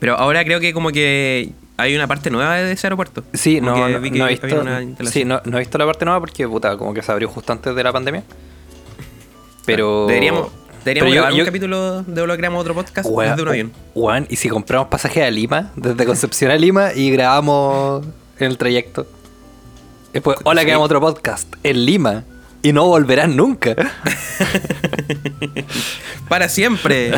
Pero 0.00 0.16
ahora 0.16 0.42
creo 0.44 0.60
que 0.60 0.72
como 0.72 0.90
que 0.90 1.52
hay 1.76 1.94
una 1.94 2.06
parte 2.06 2.30
nueva 2.30 2.56
de 2.56 2.72
ese 2.72 2.86
aeropuerto. 2.86 3.22
Sí, 3.34 3.60
no, 3.60 3.76
no, 3.76 3.88
no 3.90 3.96
he 4.26 4.30
visto, 4.30 4.46
sí 5.10 5.24
no, 5.26 5.42
no 5.44 5.56
he 5.58 5.60
visto 5.60 5.76
la 5.76 5.84
parte 5.84 6.04
nueva 6.06 6.20
porque 6.20 6.48
puta, 6.48 6.78
como 6.78 6.94
que 6.94 7.02
se 7.02 7.12
abrió 7.12 7.28
justo 7.28 7.52
antes 7.52 7.74
de 7.74 7.84
la 7.84 7.92
pandemia. 7.92 8.22
Pero. 9.66 10.06
Deberíamos, 10.06 10.48
deberíamos 10.84 11.14
yo- 11.14 11.20
grabar 11.22 11.38
un 11.40 11.44
capítulo 11.44 12.02
de 12.02 12.26
lo 12.26 12.36
creamos 12.36 12.60
otro 12.60 12.74
podcast 12.74 13.08
desde 13.08 13.42
un 13.42 13.48
avión. 13.48 13.72
weón, 13.94 14.26
y 14.30 14.36
si 14.36 14.48
compramos 14.48 14.88
pasaje 14.88 15.22
a 15.24 15.30
Lima, 15.30 15.72
desde 15.76 16.04
Concepción 16.04 16.50
a 16.50 16.56
Lima, 16.56 16.92
y 16.94 17.10
grabamos 17.10 18.04
en 18.38 18.46
el 18.46 18.58
trayecto. 18.58 19.06
Después, 20.12 20.38
hola, 20.44 20.60
Sí. 20.60 20.66
creamos 20.66 20.84
otro 20.86 21.00
podcast 21.00 21.52
en 21.62 21.84
Lima. 21.86 22.24
Y 22.62 22.72
no 22.72 22.86
volverán 22.86 23.36
nunca. 23.36 23.74
Para 26.28 26.48
siempre. 26.48 27.12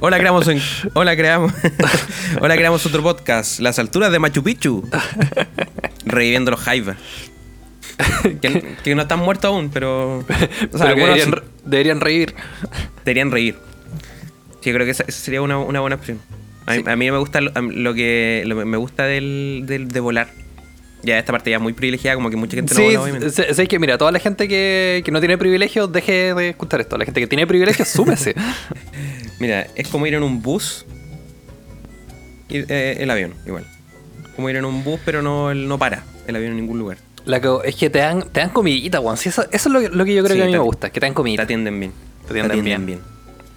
Hola, 0.00 0.18
creamos 0.18 0.46
hola, 0.94 1.14
creamos. 1.16 1.52
hola, 2.40 2.56
creamos 2.56 2.86
otro 2.86 3.02
podcast. 3.02 3.60
Las 3.60 3.78
alturas 3.78 4.10
de 4.10 4.18
Machu 4.18 4.42
Picchu. 4.42 4.88
Reviviendo 6.06 6.50
los 6.50 6.60
Jaiba. 6.60 6.96
Que, 8.40 8.74
que 8.84 8.94
no 8.94 9.02
están 9.02 9.20
muertos 9.20 9.46
aún, 9.46 9.70
pero. 9.72 10.18
O 10.18 10.24
sea, 10.26 10.38
Pero 10.58 10.70
que 10.70 10.84
algunos 10.86 11.08
deberían, 11.16 11.30
sí. 11.34 11.60
deberían 11.64 12.00
reír. 12.00 12.34
Deberían 13.04 13.30
reír. 13.30 13.54
Sí, 14.60 14.70
yo 14.70 14.74
creo 14.74 14.84
que 14.84 14.90
esa, 14.90 15.04
esa 15.06 15.18
sería 15.20 15.42
una, 15.42 15.58
una 15.58 15.80
buena 15.80 15.96
opción. 15.96 16.18
A, 16.66 16.72
mí- 16.72 16.78
Sí. 16.84 16.90
a 16.90 16.96
mí 16.96 17.10
me 17.10 17.18
gusta 17.18 17.40
lo, 17.40 17.94
que 17.94 18.42
lo- 18.46 18.66
me 18.66 18.76
gusta 18.76 19.04
del, 19.04 19.62
del- 19.66 19.88
de 19.88 20.00
volar. 20.00 20.28
Ya 21.04 21.18
esta 21.20 21.30
parte 21.30 21.50
ya 21.52 21.60
muy 21.60 21.72
privilegiada, 21.72 22.16
como 22.16 22.30
que 22.30 22.36
mucha 22.36 22.56
gente 22.56 22.74
no 22.74 22.78
Sí, 22.80 22.84
vuela, 22.86 23.00
obviamente. 23.02 23.30
sé, 23.30 23.54
sé 23.54 23.68
que 23.68 23.78
mira, 23.78 23.96
toda 23.96 24.10
la 24.10 24.18
gente 24.18 24.48
que, 24.48 25.02
que 25.04 25.12
no 25.12 25.20
tiene 25.20 25.38
privilegios, 25.38 25.92
deje 25.92 26.34
de 26.34 26.48
escuchar 26.48 26.80
esto. 26.80 26.98
La 26.98 27.04
gente 27.04 27.20
que 27.20 27.28
tiene 27.28 27.46
privilegios, 27.46 27.86
súmese. 27.86 28.34
Mira, 29.38 29.68
es 29.76 29.86
como 29.86 30.04
ir 30.08 30.14
en 30.14 30.24
un 30.24 30.42
bus. 30.42 30.84
y, 32.48 32.58
eh, 32.68 32.96
el 33.00 33.10
avión, 33.10 33.34
igual. 33.46 33.64
Como 34.34 34.50
ir 34.50 34.56
en 34.56 34.64
un 34.64 34.82
bus, 34.82 34.98
pero 35.04 35.22
no, 35.22 35.54
no 35.54 35.78
para 35.78 36.02
el 36.26 36.34
avión 36.34 36.50
en 36.52 36.56
ningún 36.56 36.78
lugar. 36.80 36.98
La 37.26 37.40
que- 37.40 37.58
es 37.64 37.74
que 37.76 37.90
te 37.90 37.98
dan, 37.98 38.22
te 38.30 38.40
dan 38.40 38.50
comidita, 38.50 39.00
weón. 39.00 39.16
Sí, 39.18 39.28
eso, 39.28 39.42
eso 39.50 39.68
es 39.68 39.72
lo, 39.72 39.80
que- 39.80 39.88
lo 39.90 40.04
que 40.04 40.14
yo 40.14 40.22
creo 40.22 40.34
Sí, 40.34 40.38
que 40.38 40.42
a 40.44 40.46
mí 40.46 40.52
te- 40.52 40.58
me 40.58 40.64
gusta, 40.64 40.90
que 40.90 41.00
te 41.00 41.06
dan 41.06 41.12
Te 41.12 41.16
comidita. 41.16 41.42
atienden 41.42 41.78
bien. 41.80 41.92
Te 42.28 42.40
atienden 42.40 42.86
bien. 42.86 43.00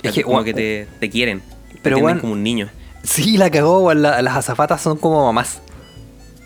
Es 0.01 0.09
Es 0.09 0.15
que, 0.15 0.23
como 0.23 0.43
que 0.43 0.53
te, 0.53 0.87
te 0.99 1.09
quieren. 1.09 1.39
Te 1.41 1.79
pero, 1.83 1.95
atienden 1.97 2.15
guau, 2.17 2.21
como 2.21 2.33
un 2.33 2.43
niño. 2.43 2.69
Sí, 3.03 3.37
la 3.37 3.49
cagó, 3.49 3.79
weón. 3.79 4.01
la- 4.01 4.21
las 4.21 4.35
azafatas 4.35 4.81
son 4.81 4.97
como 4.97 5.25
mamás. 5.25 5.61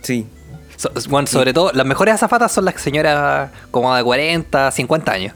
Sí. 0.02 0.28
So- 0.76 0.92
weón, 1.10 1.28
sobre 1.28 1.54
todo, 1.54 1.72
las 1.74 1.86
mejores 1.86 2.14
azafatas 2.16 2.52
son 2.52 2.66
las 2.66 2.80
señoras 2.82 3.52
como 3.72 3.96
de 3.96 4.04
40, 4.04 4.70
50 4.72 5.12
años. 5.14 5.34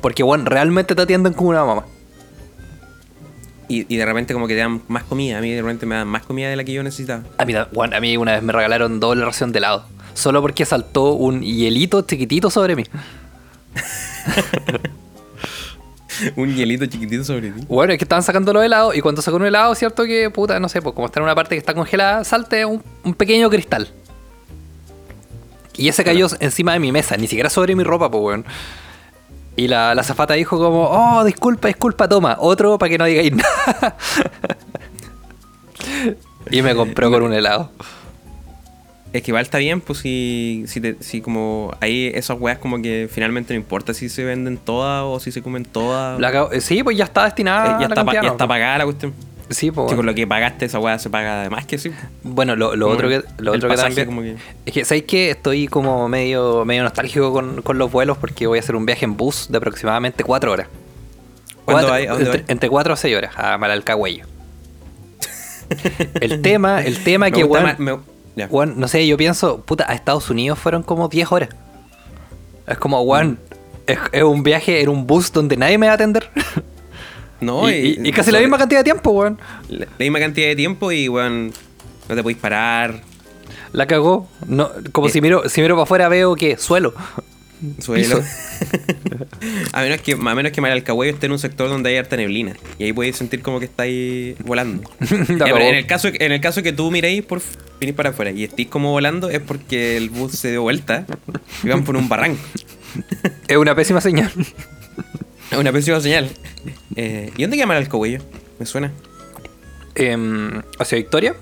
Porque, 0.00 0.22
bueno, 0.22 0.44
realmente 0.46 0.94
te 0.94 1.02
atienden 1.02 1.32
como 1.34 1.50
una 1.50 1.64
mamá. 1.64 1.84
Y, 3.68 3.84
y 3.92 3.98
de 3.98 4.06
repente 4.06 4.32
como 4.32 4.46
que 4.48 4.54
te 4.54 4.60
dan 4.60 4.80
más 4.88 5.04
comida. 5.04 5.38
A 5.38 5.40
mí 5.40 5.52
de 5.52 5.60
repente 5.60 5.84
me 5.86 5.94
dan 5.94 6.08
más 6.08 6.22
comida 6.22 6.48
de 6.48 6.56
la 6.56 6.64
que 6.64 6.72
yo 6.72 6.82
necesitaba. 6.82 7.22
A 7.36 7.44
mí, 7.44 7.54
weón, 7.72 7.92
a 7.94 8.00
mí 8.00 8.16
una 8.16 8.32
vez 8.32 8.42
me 8.42 8.52
regalaron 8.52 8.98
doble 8.98 9.24
ración 9.24 9.52
de 9.52 9.58
helado. 9.58 9.84
Solo 10.18 10.42
porque 10.42 10.64
saltó 10.64 11.12
un 11.12 11.42
hielito 11.42 12.02
chiquitito 12.02 12.50
sobre 12.50 12.74
mí. 12.74 12.82
un 16.34 16.56
hielito 16.56 16.86
chiquitito 16.86 17.22
sobre 17.22 17.52
ti. 17.52 17.64
Bueno, 17.68 17.92
es 17.92 18.00
que 18.00 18.04
estaban 18.04 18.24
sacando 18.24 18.52
los 18.52 18.64
helados 18.64 18.96
y 18.96 19.00
cuando 19.00 19.22
sacó 19.22 19.36
un 19.36 19.46
helado, 19.46 19.76
cierto 19.76 20.04
que, 20.06 20.28
puta, 20.28 20.58
no 20.58 20.68
sé, 20.68 20.82
pues 20.82 20.92
como 20.96 21.06
está 21.06 21.20
en 21.20 21.24
una 21.24 21.36
parte 21.36 21.54
que 21.54 21.60
está 21.60 21.72
congelada, 21.72 22.24
salte 22.24 22.64
un, 22.64 22.82
un 23.04 23.14
pequeño 23.14 23.48
cristal. 23.48 23.86
Y 25.76 25.86
ese 25.86 26.02
cayó 26.02 26.26
encima 26.40 26.72
de 26.72 26.80
mi 26.80 26.90
mesa, 26.90 27.16
ni 27.16 27.28
siquiera 27.28 27.48
sobre 27.48 27.76
mi 27.76 27.84
ropa, 27.84 28.10
pues, 28.10 28.20
weón. 28.20 28.44
Y 29.54 29.68
la, 29.68 29.94
la 29.94 30.02
zafata 30.02 30.34
dijo 30.34 30.58
como, 30.58 30.90
oh, 30.90 31.22
disculpa, 31.22 31.68
disculpa, 31.68 32.08
toma, 32.08 32.38
otro 32.40 32.76
para 32.76 32.90
que 32.90 32.98
no 32.98 33.04
digáis 33.04 33.32
nada. 33.36 33.96
y 36.50 36.60
me 36.60 36.74
compró 36.74 37.08
con 37.08 37.22
un 37.22 37.32
helado. 37.32 37.70
Es 39.12 39.22
que 39.22 39.30
igual 39.30 39.42
está 39.42 39.56
bien, 39.58 39.80
pues 39.80 40.00
si, 40.00 40.64
si, 40.66 40.80
te- 40.82 40.96
si 41.00 41.22
como 41.22 41.74
hay 41.80 42.08
esas 42.14 42.38
weas 42.38 42.58
como 42.58 42.82
que 42.82 43.08
finalmente 43.10 43.54
no 43.54 43.58
importa 43.60 43.94
si 43.94 44.08
se 44.10 44.22
venden 44.24 44.58
todas 44.58 45.02
o 45.06 45.18
si 45.18 45.32
se 45.32 45.40
comen 45.42 45.64
todas. 45.64 46.20
La 46.20 46.48
eh, 46.52 46.60
sí, 46.60 46.82
pues 46.82 46.96
ya 46.98 47.04
está 47.04 47.22
Eh, 47.22 47.24
destinada 47.26 47.64
ya, 47.64 47.70
a 47.76 47.78
la 47.78 47.84
está, 47.86 47.94
cantidad, 47.94 48.22
ya 48.22 48.26
¿no? 48.28 48.32
está 48.34 48.46
pagada 48.46 48.78
la 48.78 48.84
cuestión. 48.84 49.14
Sí, 49.48 49.70
pues. 49.70 49.94
Con 49.94 50.04
lo 50.04 50.14
que 50.14 50.26
pagaste 50.26 50.66
esa 50.66 50.78
wea 50.78 50.98
se 50.98 51.08
paga 51.08 51.40
además 51.40 51.64
que 51.64 51.78
sí. 51.78 51.90
Bueno, 52.22 52.54
lo, 52.54 52.68
otro 52.90 53.08
que, 53.08 53.22
lo 53.38 53.52
otro 53.52 53.70
que 53.70 53.76
también. 53.76 54.04
como 54.06 54.20
que- 54.20 54.36
Es 54.66 54.74
que, 54.74 54.84
¿sabéis 54.84 55.04
que 55.04 55.30
Estoy 55.30 55.68
como 55.68 56.06
medio, 56.06 56.66
medio 56.66 56.82
nostálgico 56.82 57.32
con, 57.32 57.62
con 57.62 57.78
los 57.78 57.90
vuelos 57.90 58.18
porque 58.18 58.46
voy 58.46 58.58
a 58.58 58.60
hacer 58.60 58.76
un 58.76 58.84
viaje 58.84 59.06
en 59.06 59.16
bus 59.16 59.46
de 59.48 59.56
aproximadamente 59.56 60.22
4 60.22 60.52
horas. 60.52 60.66
¿Cuándo 61.64 61.88
Cuatro- 61.88 62.08
dónde 62.14 62.24
entre, 62.30 62.44
entre 62.52 62.68
4 62.68 62.92
a 62.92 62.96
6 62.98 63.16
horas, 63.16 63.32
a 63.38 63.56
Malalcahuello. 63.56 64.26
el 66.20 66.42
tema, 66.42 66.82
el 66.82 67.02
tema 67.02 67.26
Me 67.26 67.32
que, 67.32 67.44
weón, 67.44 68.02
weón, 68.46 68.78
no 68.78 68.88
sé, 68.88 69.06
yo 69.06 69.16
pienso, 69.16 69.60
puta, 69.62 69.84
a 69.90 69.94
Estados 69.94 70.30
Unidos 70.30 70.58
fueron 70.58 70.82
como 70.82 71.08
10 71.08 71.32
horas. 71.32 71.48
Es 72.66 72.78
como, 72.78 73.00
weón, 73.02 73.38
es, 73.86 73.98
es 74.12 74.22
un 74.22 74.42
viaje 74.42 74.80
en 74.82 74.88
un 74.90 75.06
bus 75.06 75.32
donde 75.32 75.56
nadie 75.56 75.78
me 75.78 75.86
va 75.86 75.92
a 75.92 75.94
atender. 75.96 76.28
No, 77.40 77.70
y, 77.70 77.96
y- 78.02 78.08
y 78.08 78.10
casi 78.12 78.32
la 78.32 78.40
misma 78.40 78.58
cantidad 78.58 78.80
de 78.80 78.84
tiempo, 78.84 79.12
weón. 79.12 79.38
La, 79.68 79.86
la 79.86 79.92
misma 80.00 80.18
cantidad 80.18 80.48
de 80.48 80.56
tiempo 80.56 80.90
y 80.90 81.08
weón, 81.08 81.52
no 82.08 82.14
te 82.16 82.20
podéis 82.22 82.38
parar. 82.40 83.00
La 83.70 83.86
cagó. 83.86 84.26
No, 84.44 84.70
como 84.90 85.06
Eh. 85.06 85.10
si 85.10 85.20
miro, 85.20 85.48
si 85.48 85.60
miro 85.62 85.76
para 85.76 85.84
afuera 85.84 86.08
veo 86.08 86.34
que 86.34 86.56
suelo. 86.56 86.94
Suelo. 87.80 88.22
A 89.72 89.82
menos 89.82 90.00
que, 90.00 90.12
a 90.12 90.34
menos 90.34 90.52
que 90.52 90.60
Maralcahuello 90.60 91.12
esté 91.12 91.26
en 91.26 91.32
un 91.32 91.38
sector 91.38 91.68
donde 91.68 91.90
hay 91.90 91.96
harta 91.96 92.16
neblina. 92.16 92.54
Y 92.78 92.84
ahí 92.84 92.92
podéis 92.92 93.16
sentir 93.16 93.42
como 93.42 93.58
que 93.58 93.66
estáis 93.66 94.36
volando. 94.44 94.88
En 95.00 95.74
el 95.74 95.86
caso, 95.86 96.08
en 96.12 96.32
el 96.32 96.40
caso 96.40 96.62
que 96.62 96.72
tú 96.72 96.90
miréis 96.90 97.24
por 97.24 97.40
venís 97.80 97.94
para 97.94 98.10
afuera 98.10 98.30
y 98.30 98.44
estéis 98.44 98.68
como 98.68 98.90
volando 98.90 99.30
es 99.30 99.40
porque 99.40 99.96
el 99.96 100.10
bus 100.10 100.32
se 100.32 100.50
dio 100.50 100.62
vuelta 100.62 101.06
y 101.62 101.68
van 101.68 101.84
por 101.84 101.96
un 101.96 102.08
barranco. 102.08 102.42
Es 103.48 103.56
una 103.56 103.74
pésima 103.74 104.00
señal. 104.00 104.32
Es 105.50 105.58
una 105.58 105.72
pésima 105.72 106.00
señal. 106.00 106.30
Eh, 106.96 107.30
¿Y 107.36 107.42
dónde 107.42 107.56
queda 107.56 107.66
Maralcahuello? 107.66 108.20
Me 108.58 108.66
suena. 108.66 108.92
Em, 109.94 110.62
hacia 110.78 110.96
Victoria. 110.96 111.34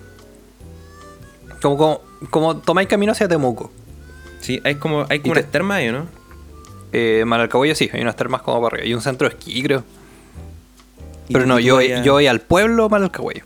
Como, 1.63 1.77
como, 1.77 2.03
como 2.31 2.57
tomáis 2.59 2.89
camino 2.89 3.13
hacia 3.13 3.29
Temuco. 3.29 3.73
Sí, 4.47 4.61
hay 4.65 4.77
como, 4.77 5.05
hay 5.09 5.19
como 5.19 5.29
Y 5.29 5.31
una 5.33 5.41
te- 5.41 5.47
esterma 5.47 5.75
ahí, 5.77 5.89
¿o 5.89 5.93
¿no? 5.93 6.07
Eh, 6.93 7.25
Manalcahuello 7.27 7.75
sí, 7.75 7.91
hay 7.93 8.01
unas 8.01 8.15
termas 8.15 8.43
como 8.43 8.63
para 8.63 8.77
arriba. 8.77 8.89
Y 8.89 8.95
un 8.95 9.01
centro 9.03 9.29
de 9.29 9.35
esquí, 9.35 9.61
creo. 9.63 9.83
Pero 11.29 11.41
tú- 11.41 11.49
no, 11.49 11.57
tú 11.57 11.61
yo, 11.63 11.81
yo 11.83 12.13
voy 12.13 12.29
al 12.29 12.41
pueblo 12.41 12.89
Manalcahuello. 12.89 13.43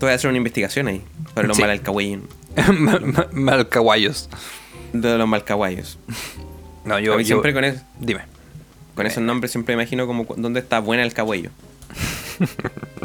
Tú 0.00 0.06
vas 0.06 0.12
a 0.12 0.14
hacer 0.16 0.28
una 0.28 0.38
investigación 0.38 0.88
ahí 0.88 1.02
sobre 1.34 1.46
los 1.46 1.56
Sí. 1.56 1.62
Maralcahuellos. 1.62 2.22
Malcahuayos. 3.32 4.28
De 4.92 5.16
los 5.16 5.28
malcahuayos. 5.28 5.98
No, 6.84 6.98
Yo, 6.98 7.12
yo, 7.12 7.20
yo- 7.20 7.24
siempre 7.26 7.54
con, 7.54 7.62
es- 7.62 7.82
Dime. 8.00 8.22
con 8.96 9.06
esos 9.06 9.22
nombres 9.22 9.52
siempre 9.52 9.76
me 9.76 9.82
imagino 9.84 10.06
como 10.08 10.26
dónde 10.36 10.58
está 10.58 10.80
buena 10.80 11.04
el 11.04 11.12
cabello. 11.14 11.50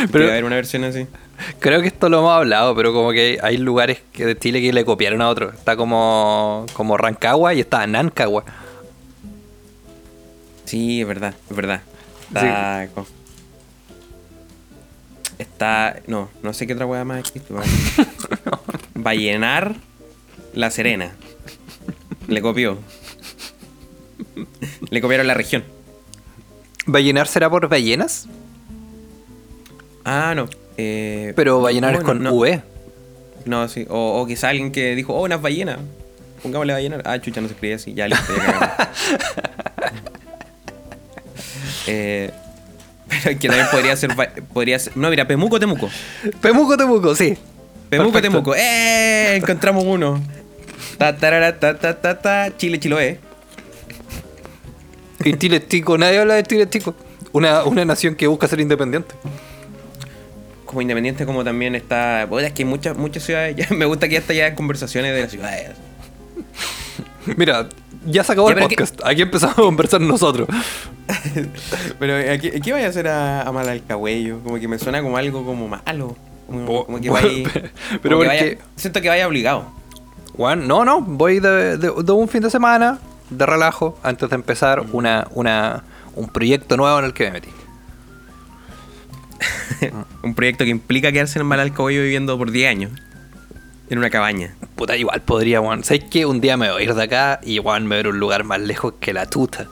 Pero- 0.00 0.08
Pero, 0.12 0.24
a 0.26 0.30
haber 0.32 0.44
una 0.44 0.56
versión 0.56 0.84
así. 0.84 1.06
Creo 1.58 1.80
que 1.82 1.88
esto 1.88 2.08
lo 2.08 2.18
hemos 2.20 2.32
hablado, 2.32 2.74
pero 2.74 2.92
como 2.94 3.12
que 3.12 3.38
hay 3.42 3.56
lugares 3.58 3.98
que 4.12 4.24
de 4.24 4.38
Chile 4.38 4.60
que 4.62 4.72
le 4.72 4.84
copiaron 4.84 5.20
a 5.22 5.28
otros. 5.28 5.54
Está 5.54 5.76
como, 5.76 6.64
como 6.72 6.96
Rancagua 6.96 7.52
y 7.54 7.60
está 7.60 7.86
Nancagua. 7.86 8.44
Sí, 10.64 11.02
es 11.02 11.06
verdad, 11.06 11.34
es 11.50 11.56
verdad. 11.56 11.80
Está. 12.28 12.88
co- 12.94 13.06
Está. 15.38 15.96
No, 16.06 16.30
no 16.42 16.52
sé 16.54 16.66
qué 16.66 16.72
otra 16.72 16.86
hueá 16.86 17.04
más 17.04 17.18
existe. 17.20 17.52
weón. 17.52 17.66
Vallenar 18.94 19.74
La 20.54 20.70
Serena. 20.70 21.12
Le 22.26 22.40
copió. 22.40 22.78
Le 24.90 25.00
copiaron 25.00 25.26
la 25.26 25.34
región. 25.34 25.64
¿Ballenar 26.86 27.28
será 27.28 27.50
por 27.50 27.68
ballenas? 27.68 28.26
Ah, 30.06 30.34
no. 30.36 30.48
Eh, 30.76 31.32
Pero 31.34 31.60
va 31.60 31.70
a 31.70 31.72
llenar 31.72 31.96
es 31.96 32.00
con 32.02 32.22
no, 32.22 32.32
V. 32.32 32.62
No, 33.44 33.66
sí. 33.68 33.86
O, 33.90 34.20
o 34.22 34.26
quizá 34.26 34.50
alguien 34.50 34.70
que 34.70 34.94
dijo, 34.94 35.12
oh, 35.12 35.24
unas 35.24 35.42
ballenas. 35.42 35.78
Pongámosle 36.42 36.74
ballenas. 36.74 37.00
Ah, 37.04 37.20
chucha, 37.20 37.40
no 37.40 37.48
se 37.48 37.54
escribe 37.54 37.74
así. 37.74 37.92
Ya, 37.92 38.06
listo, 38.06 38.32
ya 38.36 38.90
eh, 41.88 42.30
pero 43.08 43.38
que 43.38 43.48
también 43.48 43.66
podría 43.72 43.96
ser, 43.96 44.10
podría 44.52 44.78
ser. 44.78 44.96
No, 44.96 45.10
mira, 45.10 45.26
Pemuco 45.26 45.58
Temuco. 45.58 45.90
Pemuco, 46.40 46.76
Temuco, 46.76 47.16
sí. 47.16 47.36
Pemuco 47.90 48.12
Perfecto. 48.12 48.32
Temuco. 48.32 48.54
¡Eh! 48.54 49.36
Encontramos 49.36 49.84
uno. 49.84 50.22
Ta, 50.98 51.16
tarara, 51.16 51.58
ta, 51.58 51.78
ta, 51.78 52.00
ta, 52.00 52.18
ta. 52.20 52.56
Chile, 52.56 52.78
Chiloé. 52.78 53.18
Y 55.24 55.36
Chile 55.36 55.58
tico, 55.58 55.98
nadie 55.98 56.20
habla 56.20 56.34
de 56.34 56.44
Chile 56.44 56.66
tico. 56.66 56.94
Una, 57.32 57.64
una 57.64 57.84
nación 57.84 58.14
que 58.14 58.28
busca 58.28 58.46
ser 58.46 58.60
independiente. 58.60 59.14
Como 60.66 60.82
independiente, 60.82 61.24
como 61.24 61.42
también 61.44 61.74
está. 61.74 62.26
Bueno, 62.26 62.46
es 62.48 62.52
que 62.52 62.62
hay 62.64 62.68
muchas, 62.68 62.96
muchas 62.96 63.22
ciudades. 63.22 63.56
ya- 63.56 63.68
me 63.74 63.86
gusta 63.86 64.06
que 64.08 64.14
ya 64.14 64.18
está 64.20 64.34
ya 64.34 64.48
en 64.48 64.54
conversaciones 64.54 65.14
de 65.14 65.22
las 65.22 65.30
ciudades. 65.30 65.70
Mira, 67.36 67.68
ya 68.04 68.22
se 68.24 68.32
acabó 68.32 68.48
Ya, 68.50 68.56
el 68.62 68.68
que- 68.68 68.76
podcast. 68.76 69.00
Aquí 69.04 69.22
empezamos 69.22 69.58
a 69.58 69.62
conversar 69.62 70.00
nosotros. 70.00 70.48
Pero, 71.98 72.14
¿a 72.16 72.38
¿qué, 72.38 72.60
qué 72.60 72.72
vaya 72.72 72.86
a 72.86 72.90
hacer 72.90 73.08
a, 73.08 73.42
a 73.42 73.52
Malalcahuello? 73.52 74.40
Como 74.42 74.58
que 74.58 74.68
me 74.68 74.78
suena 74.78 75.02
como 75.02 75.16
algo 75.16 75.44
como 75.44 75.68
malo. 75.68 76.16
Como, 76.46 76.64
Oh, 76.80 76.86
como 76.86 77.00
que 77.00 77.10
vaya. 77.10 77.28
pero 78.02 78.16
como 78.16 78.22
que 78.22 78.28
porque- 78.28 78.54
vaya- 78.54 78.58
siento 78.76 79.00
que 79.02 79.08
vaya 79.08 79.26
obligado. 79.26 79.66
Juan, 80.36 80.68
no, 80.68 80.84
no, 80.84 81.00
voy 81.00 81.40
de, 81.40 81.76
de- 81.78 81.90
de 82.02 82.12
un 82.12 82.28
fin 82.28 82.42
de 82.42 82.50
semana 82.50 82.98
de 83.30 83.46
relajo 83.46 83.98
antes 84.02 84.28
de 84.28 84.34
empezar 84.36 84.82
Mm. 84.84 84.94
una, 84.94 85.26
una, 85.32 85.82
un 86.14 86.28
proyecto 86.28 86.76
nuevo 86.76 86.98
en 87.00 87.06
el 87.06 87.12
que 87.12 87.24
me 87.24 87.30
metí. 87.32 87.48
Un 90.22 90.34
proyecto 90.34 90.64
que 90.64 90.70
implica 90.70 91.12
quedarse 91.12 91.38
en 91.38 91.46
Malalcahuello 91.46 92.02
viviendo 92.02 92.36
por 92.38 92.50
10 92.50 92.70
años. 92.70 92.92
En 93.88 93.98
una 93.98 94.10
cabaña. 94.10 94.54
Puta, 94.74 94.96
igual 94.96 95.22
podría, 95.22 95.60
Juan. 95.60 95.84
¿Sabes 95.84 96.04
qué? 96.10 96.26
Un 96.26 96.40
día 96.40 96.56
me 96.56 96.70
voy 96.70 96.82
a 96.82 96.84
ir 96.84 96.94
de 96.94 97.02
acá 97.02 97.40
y 97.44 97.58
Juan 97.58 97.84
me 97.84 97.90
voy 97.90 97.96
a 97.96 98.00
ir 98.00 98.06
a 98.06 98.10
un 98.10 98.18
lugar 98.18 98.42
más 98.44 98.60
lejos 98.60 98.94
que 99.00 99.12
la 99.12 99.26
tuta. 99.26 99.68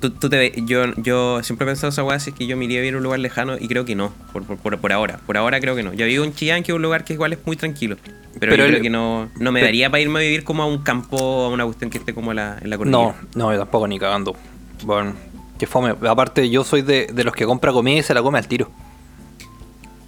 Tú, 0.00 0.10
tú 0.10 0.28
te 0.28 0.52
yo, 0.66 0.84
yo 0.96 1.42
siempre 1.42 1.64
he 1.64 1.68
pensado 1.70 1.88
esa 1.88 2.04
weá, 2.04 2.20
si 2.20 2.28
es 2.30 2.36
que 2.36 2.46
yo 2.46 2.54
me 2.58 2.66
iría 2.66 2.78
a 2.78 2.82
vivir 2.82 2.94
a 2.94 2.96
un 2.98 3.02
lugar 3.04 3.18
lejano 3.20 3.56
y 3.58 3.66
creo 3.66 3.86
que 3.86 3.94
no, 3.94 4.12
por, 4.34 4.44
por, 4.44 4.58
por, 4.58 4.78
por 4.78 4.92
ahora. 4.92 5.18
Por 5.24 5.38
ahora 5.38 5.58
creo 5.60 5.74
que 5.74 5.82
no. 5.82 5.94
Yo 5.94 6.04
vivo 6.04 6.24
en 6.24 6.34
Chillán, 6.34 6.62
que 6.62 6.72
es 6.72 6.76
un 6.76 6.82
lugar 6.82 7.04
que 7.04 7.14
igual 7.14 7.32
es 7.32 7.38
muy 7.46 7.56
tranquilo. 7.56 7.96
Pero, 8.38 8.50
Pero 8.50 8.56
yo 8.56 8.64
el- 8.64 8.70
creo 8.72 8.82
que 8.82 8.90
no, 8.90 9.30
no 9.40 9.50
me 9.52 9.60
pero- 9.60 9.68
daría 9.68 9.88
para 9.88 10.02
irme 10.02 10.18
a 10.18 10.22
vivir 10.22 10.44
como 10.44 10.62
a 10.62 10.66
un 10.66 10.82
campo, 10.82 11.46
a 11.46 11.48
una 11.48 11.64
cuestión 11.64 11.88
que 11.88 11.96
esté 11.96 12.12
como 12.12 12.34
la, 12.34 12.58
en 12.60 12.68
la 12.68 12.76
cordillera. 12.76 13.02
No, 13.02 13.46
no, 13.46 13.52
yo 13.52 13.58
tampoco 13.58 13.88
ni 13.88 13.98
cagando. 13.98 14.36
Bueno, 14.84 15.14
que 15.58 15.66
fome. 15.66 15.94
Aparte, 16.08 16.48
yo 16.50 16.64
soy 16.64 16.82
de, 16.82 17.06
de 17.06 17.24
los 17.24 17.34
que 17.34 17.44
compra 17.44 17.72
comida 17.72 17.98
y 17.98 18.02
se 18.02 18.14
la 18.14 18.22
come 18.22 18.38
al 18.38 18.48
tiro. 18.48 18.70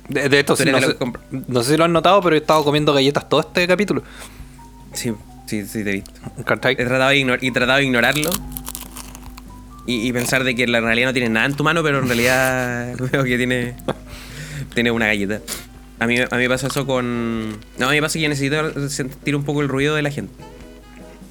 De, 0.08 0.28
de 0.28 0.40
esto 0.40 0.56
sí, 0.56 0.64
no, 0.64 0.80
sé, 0.80 0.96
no 1.30 1.62
sé 1.62 1.72
si 1.72 1.76
lo 1.76 1.84
han 1.84 1.92
notado, 1.92 2.22
pero 2.22 2.34
he 2.34 2.38
estado 2.38 2.64
comiendo 2.64 2.92
galletas 2.94 3.28
todo 3.28 3.40
este 3.40 3.66
capítulo. 3.66 4.02
Sí, 4.92 5.12
sí, 5.46 5.66
sí, 5.66 5.84
te 5.84 5.90
he 5.90 5.92
visto. 5.94 6.12
He 6.38 6.44
tratado 6.44 6.74
de, 7.10 7.38
he 7.42 7.50
tratado 7.50 7.78
de 7.78 7.84
ignorarlo. 7.84 8.30
Y, 9.86 10.06
y 10.06 10.12
pensar 10.12 10.44
de 10.44 10.54
que 10.54 10.64
en 10.64 10.72
la 10.72 10.80
realidad 10.80 11.08
no 11.08 11.12
tienes 11.14 11.30
nada 11.30 11.46
en 11.46 11.54
tu 11.54 11.64
mano, 11.64 11.82
pero 11.82 11.98
en 11.98 12.06
realidad 12.06 12.94
veo 13.12 13.24
que 13.24 13.36
tiene, 13.36 13.74
tiene 14.74 14.90
una 14.90 15.06
galleta. 15.06 15.40
A 15.98 16.06
mí, 16.06 16.16
a 16.18 16.36
mí 16.36 16.42
me 16.42 16.48
pasa 16.48 16.68
eso 16.68 16.86
con... 16.86 17.58
No, 17.78 17.86
a 17.86 17.90
mí 17.90 17.96
me 17.96 18.02
pasa 18.02 18.18
que 18.18 18.28
necesito 18.28 18.88
sentir 18.88 19.34
un 19.34 19.44
poco 19.44 19.62
el 19.62 19.68
ruido 19.68 19.94
de 19.94 20.02
la 20.02 20.10
gente. 20.10 20.32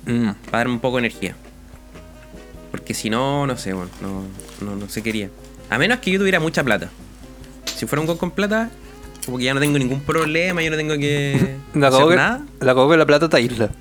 Mm. 0.08 0.32
para 0.46 0.60
darme 0.60 0.74
un 0.74 0.80
poco 0.80 0.98
de 0.98 1.08
energía. 1.08 1.36
Porque 2.78 2.94
si 2.94 3.10
no, 3.10 3.48
no 3.48 3.58
sé, 3.58 3.74
bueno, 3.74 3.90
no, 4.02 4.24
no, 4.62 4.76
no 4.76 4.88
sé 4.88 5.02
qué 5.02 5.10
haría. 5.10 5.30
A 5.70 5.78
menos 5.78 5.98
que 6.00 6.12
yo 6.12 6.20
tuviera 6.20 6.40
mucha 6.40 6.64
plata. 6.64 6.90
Si 7.66 7.86
fuera 7.88 8.02
un 8.02 8.08
gol 8.08 8.18
con 8.18 8.32
plata, 8.32 8.70
como 9.26 9.40
que 9.40 9.46
ya 9.46 9.54
no 9.54 9.60
tengo 9.60 9.80
ningún 9.80 10.02
problema, 10.02 10.62
yo 10.62 10.70
no 10.70 10.78
tengo 10.78 10.96
que 10.98 11.56
La 11.74 11.88
hacer 11.88 12.08
que, 12.08 12.16
nada. 12.16 12.46
la 12.60 12.68
cagó 12.68 12.90
que 12.90 12.98
la 12.98 13.06
plata 13.06 13.28
te 13.28 13.38
aísla. 13.38 13.72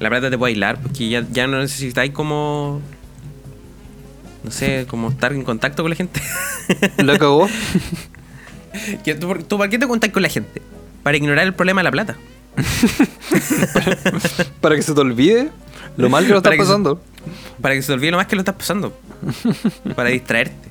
La 0.00 0.08
plata 0.10 0.30
te 0.30 0.36
puede 0.36 0.50
aislar, 0.52 0.80
porque 0.80 1.08
ya, 1.08 1.24
ya 1.30 1.46
no 1.46 1.58
necesitáis 1.58 2.10
como... 2.12 2.82
No 4.42 4.50
sé, 4.50 4.86
como 4.88 5.10
estar 5.10 5.32
en 5.32 5.42
contacto 5.42 5.82
con 5.82 5.90
la 5.90 5.96
gente. 5.96 6.20
La 6.98 7.18
cagó. 7.18 7.48
¿Tú, 9.20 9.34
¿Tú 9.48 9.58
para 9.58 9.70
qué 9.70 9.78
te 9.78 9.86
contactas 9.86 10.12
con 10.12 10.22
la 10.22 10.28
gente? 10.28 10.60
Para 11.02 11.16
ignorar 11.16 11.46
el 11.46 11.54
problema 11.54 11.80
de 11.80 11.84
la 11.84 11.90
plata. 11.92 12.16
para 14.60 14.76
que 14.76 14.82
se 14.82 14.94
te 14.94 15.00
olvide 15.00 15.50
lo 15.96 16.08
mal 16.08 16.24
que 16.26 16.30
lo 16.32 16.38
estás 16.38 16.50
Para 16.50 16.56
que 16.56 16.62
se- 16.62 16.68
pasando. 16.68 17.00
Para 17.60 17.74
que 17.74 17.82
se 17.82 17.88
te 17.88 17.92
olvide 17.94 18.10
lo 18.10 18.16
más 18.18 18.26
que 18.26 18.36
lo 18.36 18.42
estás 18.42 18.54
pasando. 18.54 18.96
para 19.94 20.10
distraerte. 20.10 20.68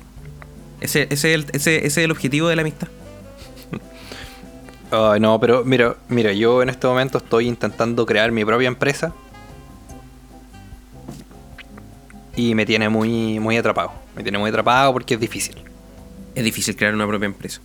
Ese, 0.80 1.06
ese, 1.10 1.12
es 1.12 1.24
el, 1.24 1.46
ese, 1.52 1.76
ese 1.78 1.86
es 1.86 1.96
el 1.98 2.10
objetivo 2.10 2.48
de 2.48 2.56
la 2.56 2.62
amistad. 2.62 2.88
No, 5.20 5.38
pero 5.40 5.64
mira, 5.64 5.96
mira, 6.08 6.32
yo 6.32 6.62
en 6.62 6.68
este 6.70 6.86
momento 6.86 7.18
estoy 7.18 7.48
intentando 7.48 8.06
crear 8.06 8.30
mi 8.32 8.44
propia 8.44 8.68
empresa. 8.68 9.12
Y 12.36 12.54
me 12.54 12.66
tiene 12.66 12.88
muy, 12.88 13.40
muy 13.40 13.56
atrapado. 13.56 13.92
Me 14.14 14.22
tiene 14.22 14.38
muy 14.38 14.50
atrapado 14.50 14.92
porque 14.92 15.14
es 15.14 15.20
difícil. 15.20 15.56
Es 16.34 16.44
difícil 16.44 16.76
crear 16.76 16.94
una 16.94 17.06
propia 17.06 17.26
empresa. 17.26 17.60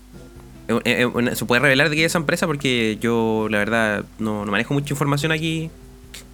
Se 1.36 1.46
puede 1.46 1.62
revelar 1.62 1.90
de 1.90 1.96
qué 1.96 2.06
es 2.06 2.12
esa 2.12 2.20
empresa 2.20 2.48
porque 2.48 2.98
yo, 3.02 3.48
la 3.50 3.58
verdad, 3.58 4.06
no, 4.20 4.46
no 4.46 4.52
manejo 4.52 4.74
mucha 4.74 4.94
información 4.94 5.32
aquí. 5.32 5.70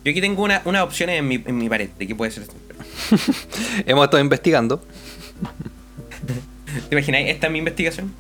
Yo 0.06 0.12
aquí 0.12 0.22
tengo 0.22 0.44
una- 0.44 0.62
unas 0.66 0.84
opciones 0.84 1.20
en 1.20 1.28
mi, 1.28 1.42
en 1.46 1.58
mi 1.58 1.70
pared 1.70 1.90
de 1.98 2.08
qué 2.08 2.16
puede 2.16 2.32
ser 2.32 2.44
esta 2.44 2.56
empresa. 2.56 3.34
Hemos 3.86 4.06
estado 4.06 4.22
investigando. 4.24 4.82
¿Te 6.90 6.96
imaginas? 6.96 7.22
Esta 7.26 7.48
es 7.48 7.54
mi 7.54 7.60
investigación. 7.60 8.14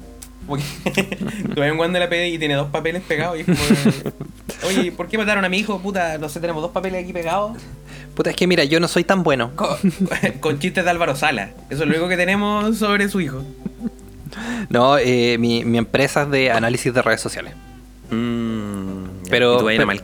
Como 0.48 0.62
que 0.84 1.04
tú 1.56 1.62
ves 1.62 1.94
de 1.94 2.00
la 2.00 2.10
PD 2.10 2.30
y 2.30 2.40
tiene 2.40 2.56
dos 2.56 2.70
papeles 2.70 3.04
pegados 3.04 3.38
y 3.38 3.42
es 3.42 3.46
como... 3.46 4.14
Oye, 4.68 4.92
¿por 4.92 5.08
qué 5.08 5.18
mataron 5.18 5.46
a 5.46 5.50
mi 5.50 5.58
hijo? 5.58 5.80
Puta, 5.82 6.18
no 6.18 6.30
sé, 6.30 6.40
tenemos 6.40 6.62
dos 6.62 6.72
papeles 6.72 7.04
aquí 7.04 7.14
pegados 7.14 7.58
Puta, 8.16 8.32
es 8.32 8.36
que 8.36 8.48
mira, 8.48 8.64
yo 8.64 8.80
no 8.80 8.88
soy 8.88 9.04
tan 9.04 9.22
bueno. 9.24 9.52
con, 9.56 9.78
con 10.40 10.60
chistes 10.60 10.84
de 10.84 10.90
Álvaro 10.90 11.16
Sala. 11.16 11.52
Eso 11.70 11.84
es 11.84 11.90
lo 11.90 11.96
único 11.96 12.08
que 12.08 12.18
tenemos 12.18 12.78
sobre 12.80 13.08
su 13.10 13.22
hijo. 13.22 13.44
No, 14.70 14.98
eh, 14.98 15.38
mi, 15.40 15.64
mi 15.66 15.78
empresa 15.78 16.24
es 16.24 16.30
de 16.32 16.52
análisis 16.52 16.94
de 16.94 17.02
redes 17.02 17.22
sociales. 17.22 17.54
Mm. 18.12 19.28
Pero- 19.30 19.58
tú 19.60 19.68
a 19.68 19.72
a 19.72 19.76
pero- 19.76 19.86
Mal- 19.88 20.04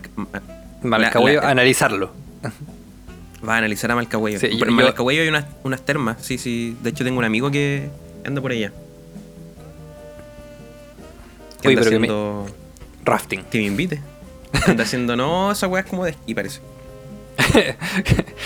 Malcahuello, 0.82 1.40
la- 1.40 1.50
analizarlo. 1.50 2.10
Va 3.46 3.54
a 3.54 3.58
analizar 3.58 3.90
a 3.90 3.94
Malcahuello. 3.94 4.38
Sí, 4.40 4.46
en 4.46 4.58
yo- 4.58 4.66
Malcahuello 4.66 5.22
hay 5.22 5.28
unas, 5.28 5.44
unas 5.64 5.82
termas, 5.84 6.16
sí, 6.20 6.38
sí. 6.38 6.76
De 6.82 6.90
hecho, 6.90 7.04
tengo 7.04 7.18
un 7.18 7.24
amigo 7.24 7.50
que 7.50 7.88
anda 8.24 8.40
por 8.40 8.52
allá. 8.52 8.72
Que 11.60 11.68
anda 11.68 11.80
pero 11.80 11.90
que 11.90 11.98
me- 11.98 12.06
haciendo... 12.08 12.46
Rafting. 13.04 13.42
Que 13.50 13.58
me 13.58 13.64
invite. 13.64 14.00
Anda 14.66 14.84
haciendo... 14.84 15.16
No, 15.16 15.52
esa 15.52 15.66
weá 15.66 15.82
es 15.82 15.88
como 15.88 16.04
de 16.04 16.12
esquí, 16.12 16.34
parece. 16.34 16.60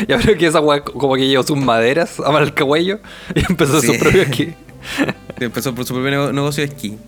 ya 0.09 0.19
creo 0.19 0.37
que 0.39 0.47
esa 0.47 0.61
weá 0.61 0.83
como 0.83 1.15
que 1.15 1.27
llevó 1.29 1.43
sus 1.43 1.57
maderas 1.59 2.19
a 2.21 2.31
Malcahuello 2.33 2.99
y 3.35 3.41
empezó 3.49 3.81
su 3.81 3.93
Sí. 3.93 3.99
propio 3.99 4.23
esquí. 4.23 4.55
Empezó 5.41 5.75
por 5.75 5.85
su 5.85 5.95
propio 5.95 6.11
nego- 6.11 6.33
negocio 6.33 6.67
de 6.67 6.73
esquí. 6.75 6.99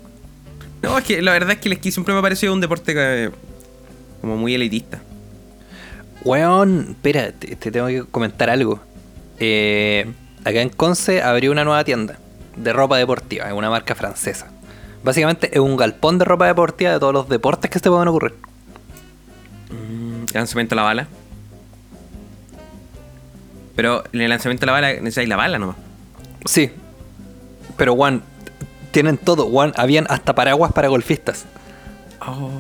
No, 0.83 0.97
es 0.99 1.05
que 1.05 1.21
la 1.23 1.33
verdad 1.33 1.53
es 1.53 1.59
que 1.59 1.69
el 1.69 1.75
esquí 1.75 1.91
siempre 1.93 2.15
me 2.15 2.21
ha 2.21 2.23
parecido 2.23 2.53
un 2.53 2.61
deporte 2.61 2.95
que- 2.95 3.31
como 4.21 4.37
muy 4.37 4.55
elitista. 4.55 5.01
Weón, 6.25 6.89
espera, 6.91 7.33
te, 7.33 7.57
te 7.57 7.71
tengo 7.71 7.87
que 7.87 8.05
comentar 8.05 8.51
algo. 8.51 8.81
Eh, 9.39 10.07
acá 10.45 10.61
en 10.61 10.69
Conce 10.69 11.23
abrió 11.23 11.51
una 11.51 11.65
nueva 11.65 11.83
tienda 11.85 12.19
de 12.57 12.73
ropa 12.73 12.99
deportiva, 12.99 13.47
es 13.47 13.53
una 13.55 13.71
marca 13.71 13.95
francesa. 13.95 14.51
Básicamente 15.03 15.49
es 15.53 15.59
un 15.61 15.77
galpón 15.79 16.19
de 16.19 16.27
ropa 16.27 16.47
deportiva 16.47 16.93
de 16.93 16.99
todos 17.01 17.15
los 17.15 17.29
deportes 17.29 17.71
que 17.71 17.79
se 17.79 17.85
te 17.85 17.89
puedan 17.89 18.09
ocurrir. 18.09 18.35
Mm, 19.71 20.27
lanzamiento 20.35 20.75
a 20.75 20.77
la 20.77 20.83
bala. 20.83 21.09
Pero 23.77 24.05
en 24.13 24.21
el 24.21 24.29
lanzamiento 24.29 24.65
a 24.65 24.67
la 24.67 24.73
bala 24.73 24.93
necesitáis 24.95 25.29
la 25.29 25.37
bala 25.37 25.59
nomás. 25.59 25.77
Sí, 26.45 26.71
pero 27.81 27.95
Juan, 27.95 28.21
tienen 28.91 29.17
todo, 29.17 29.47
Juan, 29.47 29.73
habían 29.75 30.05
hasta 30.11 30.35
paraguas 30.35 30.71
para 30.71 30.89
golfistas. 30.89 31.47
Oh. 32.21 32.51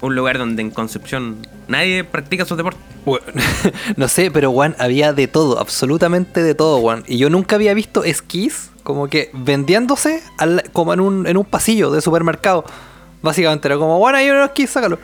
Un 0.00 0.14
lugar 0.14 0.38
donde 0.38 0.62
en 0.62 0.70
Concepción 0.70 1.44
nadie 1.66 2.04
practica 2.04 2.44
sus 2.44 2.56
deportes. 2.56 2.80
No 3.96 4.06
sé, 4.06 4.30
pero 4.30 4.52
Juan, 4.52 4.76
había 4.78 5.12
de 5.12 5.26
todo, 5.26 5.58
absolutamente 5.58 6.44
de 6.44 6.54
todo, 6.54 6.80
Juan. 6.80 7.02
Y 7.08 7.18
yo 7.18 7.28
nunca 7.28 7.56
había 7.56 7.74
visto 7.74 8.04
esquís 8.04 8.70
como 8.84 9.08
que 9.08 9.30
vendiéndose 9.32 10.22
al- 10.38 10.62
como 10.72 10.94
en 10.94 11.00
un, 11.00 11.26
en 11.26 11.36
un 11.36 11.44
pasillo 11.44 11.90
de 11.90 12.00
supermercado. 12.02 12.64
Básicamente 13.20 13.66
era 13.66 13.78
como, 13.78 13.98
Juan, 13.98 14.14
hay 14.14 14.30
unos 14.30 14.44
esquís, 14.46 14.70
sácalo. 14.70 15.00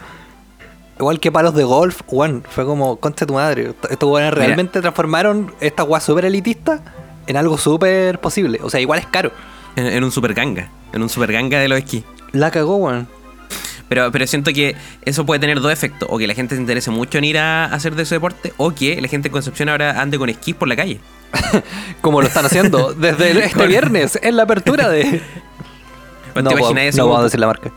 Igual 1.00 1.18
que 1.18 1.32
palos 1.32 1.54
de 1.56 1.64
golf, 1.64 2.02
Juan, 2.06 2.44
fue 2.48 2.64
como, 2.64 2.94
concha 3.00 3.26
tu 3.26 3.34
madre. 3.34 3.74
Estos 3.90 4.08
Juanes 4.08 4.32
realmente 4.34 4.80
transformaron 4.80 5.52
esta 5.58 5.82
guay 5.82 6.00
súper 6.00 6.26
elitista 6.26 6.80
en 7.28 7.36
algo 7.36 7.56
súper 7.58 8.18
posible. 8.18 8.58
O 8.62 8.70
sea, 8.70 8.80
igual 8.80 8.98
es 8.98 9.06
caro. 9.06 9.30
En, 9.76 9.86
en 9.86 10.02
un 10.02 10.10
super 10.10 10.34
ganga. 10.34 10.68
En 10.92 11.02
un 11.02 11.08
super 11.08 11.30
ganga 11.32 11.60
de 11.60 11.68
los 11.68 11.78
esquí. 11.78 12.02
La 12.32 12.50
cagó, 12.50 12.78
Juan. 12.78 13.06
Pero, 13.88 14.10
pero 14.12 14.26
siento 14.26 14.52
que 14.52 14.74
eso 15.02 15.24
puede 15.24 15.38
tener 15.40 15.60
dos 15.60 15.72
efectos. 15.72 16.08
O 16.10 16.18
que 16.18 16.26
la 16.26 16.34
gente 16.34 16.54
se 16.56 16.60
interese 16.60 16.90
mucho 16.90 17.18
en 17.18 17.24
ir 17.24 17.38
a 17.38 17.66
hacer 17.66 17.94
de 17.94 18.02
ese 18.02 18.16
deporte. 18.16 18.52
O 18.56 18.74
que 18.74 19.00
la 19.00 19.08
gente 19.08 19.28
en 19.28 19.32
Concepción 19.32 19.68
ahora 19.68 20.00
ande 20.00 20.18
con 20.18 20.28
esquís 20.28 20.54
por 20.54 20.66
la 20.68 20.74
calle. 20.76 20.98
Como 22.00 22.20
lo 22.20 22.26
están 22.26 22.44
haciendo 22.44 22.92
desde 22.98 23.30
el- 23.30 23.38
este 23.38 23.66
viernes 23.66 24.18
en 24.22 24.36
la 24.36 24.42
apertura 24.42 24.88
de... 24.88 25.04
¿Te 26.34 26.42
No, 26.42 26.50
imaginas 26.50 26.60
puedo- 26.74 26.78
eso 26.88 27.02
no 27.02 27.08
puedo 27.08 27.24
decir 27.24 27.40
la 27.40 27.46
marca. 27.46 27.70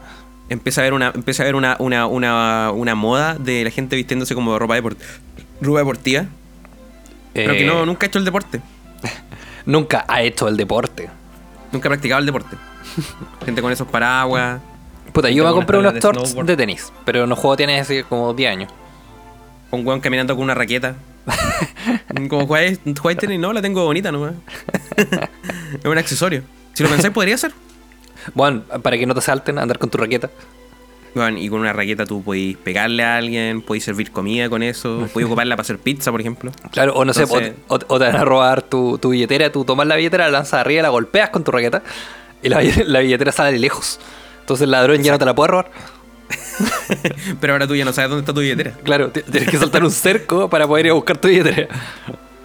Empieza 0.50 0.82
a 0.82 0.84
haber 0.84 0.94
una, 0.94 1.12
empieza 1.16 1.44
a 1.44 1.46
haber 1.46 1.56
una, 1.56 1.78
una, 1.80 2.08
una, 2.08 2.72
una 2.72 2.94
moda 2.96 3.36
de 3.36 3.64
la 3.64 3.70
gente 3.70 3.96
vistiéndose 3.96 4.36
como 4.36 4.60
ropa, 4.60 4.78
deport- 4.78 4.98
ropa 5.62 5.80
deportiva. 5.80 6.26
Pero 7.34 7.54
que 7.54 7.64
Eh, 7.64 7.68
no, 7.68 7.86
nunca 7.86 8.06
ha 8.06 8.08
hecho 8.08 8.20
el 8.20 8.26
deporte. 8.26 8.60
Nunca 9.66 10.06
ha 10.08 10.22
hecho 10.22 10.48
el 10.48 10.58
deporte. 10.58 11.10
Nunca 11.72 11.88
ha 11.88 11.92
practicado 11.92 12.20
el 12.20 12.26
deporte. 12.26 12.58
gente 13.46 13.62
con 13.62 13.72
esos 13.72 13.88
paraguas. 13.88 14.62
Puta, 15.14 15.30
yo 15.30 15.46
me 15.46 15.52
compré 15.52 15.78
unos 15.78 15.94
de 15.94 16.00
shorts 16.00 16.36
de 16.36 16.58
tenis, 16.58 16.92
pero 17.06 17.28
no 17.28 17.36
juego 17.36 17.58
tenis 17.58 17.82
hace 17.82 18.04
como 18.04 18.34
10 18.34 18.52
años. 18.52 18.74
Un 19.72 19.86
weón 19.86 20.00
caminando 20.00 20.36
con 20.36 20.44
una 20.44 20.54
raqueta. 20.54 20.96
como 22.30 22.48
jugáis 22.48 22.80
jugáis 23.00 23.18
tenis, 23.18 23.40
no, 23.40 23.54
la 23.54 23.62
tengo 23.62 23.84
bonita 23.84 24.12
nomás. 24.12 24.34
es 24.96 25.86
un 25.86 25.98
accesorio. 25.98 26.44
Si 26.74 26.84
lo 26.84 26.90
pensáis, 26.90 27.14
podría 27.14 27.38
ser. 27.38 27.52
Bueno, 28.34 28.62
para 28.82 28.98
que 28.98 29.06
no 29.06 29.14
te 29.14 29.22
salten, 29.22 29.60
andar 29.60 29.80
con 29.80 29.90
tu 29.90 29.98
raqueta. 29.98 30.30
Bueno, 31.14 31.38
y 31.40 31.50
con 31.50 31.60
una 31.60 31.74
raqueta 31.74 32.06
tú 32.06 32.24
podéis 32.24 32.56
pegarle 32.58 33.04
a 33.04 33.18
alguien, 33.18 33.62
podéis 33.62 33.84
servir 33.84 34.12
comida 34.12 34.50
con 34.50 34.64
eso, 34.64 35.08
podéis 35.14 35.26
ocuparla 35.28 35.56
para 35.56 35.64
hacer 35.64 35.78
pizza, 35.78 36.12
por 36.12 36.22
ejemplo. 36.22 36.52
Claro, 36.72 36.94
o 36.94 37.04
no 37.06 37.12
Entonces- 37.12 37.48
sé, 37.48 37.56
o, 37.68 37.80
te 37.80 38.06
van 38.06 38.16
a 38.16 38.24
robar 38.26 38.62
tu, 38.62 38.98
tu 38.98 39.10
billetera, 39.10 39.52
tú 39.52 39.66
tomas 39.66 39.88
la 39.88 39.96
billetera, 39.98 40.26
la 40.26 40.32
lanzas 40.32 40.62
arriba, 40.62 40.82
la 40.84 40.90
golpeas 40.90 41.30
con 41.30 41.44
tu 41.44 41.52
raqueta 41.52 41.84
y 42.42 42.50
la, 42.50 42.62
la 42.86 43.00
billetera 43.00 43.32
sale 43.32 43.52
de 43.52 43.60
lejos. 43.60 44.00
Entonces 44.42 44.64
el 44.64 44.72
ladrón 44.72 45.04
ya 45.04 45.12
no 45.12 45.20
te 45.20 45.26
la 45.26 45.36
puede 45.36 45.50
robar. 45.52 45.72
Pero 47.42 47.54
ahora 47.54 47.68
tú 47.68 47.76
ya 47.76 47.84
no 47.86 47.92
sabes 47.94 48.10
dónde 48.10 48.22
está 48.22 48.34
tu 48.34 48.40
billetera. 48.42 48.72
Claro, 48.84 49.10
tienes 49.12 49.50
que 49.50 49.58
saltar 49.58 49.84
un 49.84 49.92
cerco 49.92 50.50
para 50.50 50.68
poder 50.68 50.86
ir 50.86 50.92
a 50.92 50.96
buscar 50.96 51.18
tu 51.18 51.28
billetera. 51.28 51.68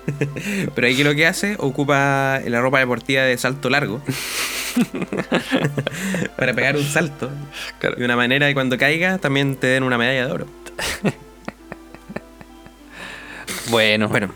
Pero 0.74 0.86
ahí 0.86 0.96
que 0.96 1.04
lo 1.04 1.14
que 1.14 1.26
hace, 1.26 1.56
ocupa 1.58 2.40
la 2.44 2.60
ropa 2.60 2.78
deportiva 2.78 3.22
de 3.22 3.36
salto 3.38 3.70
largo. 3.70 4.00
para 6.36 6.52
pegar 6.54 6.76
un 6.76 6.84
salto. 6.84 7.30
Claro. 7.78 7.96
Y 7.98 8.02
una 8.04 8.16
manera 8.16 8.46
de 8.46 8.54
cuando 8.54 8.76
caiga 8.78 9.18
también 9.18 9.56
te 9.56 9.66
den 9.68 9.82
una 9.82 9.98
medalla 9.98 10.26
de 10.26 10.32
oro. 10.32 10.46
Bueno, 13.70 14.08
Bueno, 14.08 14.30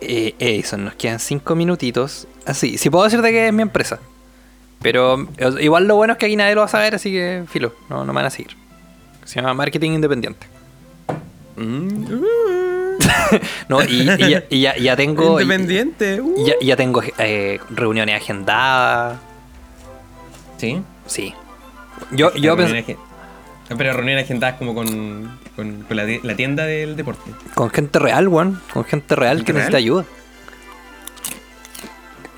eh, 0.00 0.34
Edison, 0.38 0.84
nos 0.84 0.94
quedan 0.94 1.18
5 1.18 1.54
minutitos. 1.56 2.26
Así, 2.46 2.78
si 2.78 2.90
puedo 2.90 3.04
decirte 3.04 3.30
que 3.30 3.48
es 3.48 3.52
mi 3.52 3.62
empresa. 3.62 3.98
Pero 4.82 5.28
eh, 5.36 5.50
igual 5.60 5.88
lo 5.88 5.96
bueno 5.96 6.12
es 6.12 6.18
que 6.18 6.26
aquí 6.26 6.36
nadie 6.36 6.54
lo 6.54 6.60
va 6.60 6.66
a 6.66 6.70
saber, 6.70 6.94
así 6.94 7.10
que 7.10 7.42
filo, 7.50 7.74
no, 7.90 8.04
no 8.04 8.12
me 8.12 8.18
van 8.18 8.26
a 8.26 8.30
seguir. 8.30 8.56
Se 9.24 9.36
llama 9.40 9.52
Marketing 9.54 9.92
Independiente. 9.92 10.46
mm, 11.56 12.04
No, 13.68 13.82
y, 13.82 14.02
y 14.02 14.04
ya, 14.30 14.44
y 14.48 14.60
ya- 14.60 14.76
ya 14.76 14.96
tengo. 14.96 15.40
independiente. 15.40 16.20
uh. 16.20 16.46
Ya, 16.46 16.54
ya 16.62 16.76
tengo 16.76 17.02
eh, 17.18 17.58
reuniones 17.70 18.22
agendadas. 18.22 19.18
Sí. 20.58 20.82
Sí. 21.06 21.34
Yo, 22.12 22.32
yo 22.34 22.56
pensé. 22.56 22.78
Agen- 22.84 22.98
Pero 23.76 23.92
reuniones 23.94 24.24
agendadas 24.24 24.56
como 24.58 24.74
con, 24.74 25.38
con, 25.56 25.82
con 25.82 25.96
la, 25.96 26.04
ti- 26.06 26.20
la 26.22 26.36
tienda 26.36 26.64
del 26.66 26.96
deporte. 26.96 27.30
Con 27.54 27.70
gente 27.70 27.98
real, 27.98 28.28
weón. 28.28 28.60
Con 28.72 28.84
gente 28.84 29.16
real 29.16 29.38
que 29.38 29.46
¿Gente 29.46 29.52
necesita 29.54 29.78
ayuda. 29.78 30.04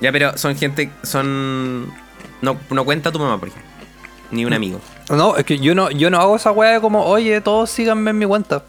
Ya, 0.01 0.11
pero 0.11 0.37
son 0.37 0.55
gente, 0.55 0.89
son... 1.03 1.93
No, 2.41 2.57
no 2.71 2.85
cuenta 2.85 3.11
tu 3.11 3.19
mamá, 3.19 3.37
por 3.37 3.49
ejemplo. 3.49 3.69
Ni 4.31 4.45
un 4.45 4.53
amigo. 4.53 4.79
No, 5.09 5.35
es 5.37 5.43
que 5.45 5.59
yo 5.59 5.75
no, 5.75 5.91
yo 5.91 6.09
no 6.09 6.19
hago 6.19 6.35
esa 6.37 6.51
weá 6.51 6.71
de 6.71 6.81
como, 6.81 7.03
oye, 7.05 7.39
todos 7.41 7.69
síganme 7.69 8.09
en 8.11 8.17
mi 8.17 8.25
cuenta. 8.25 8.63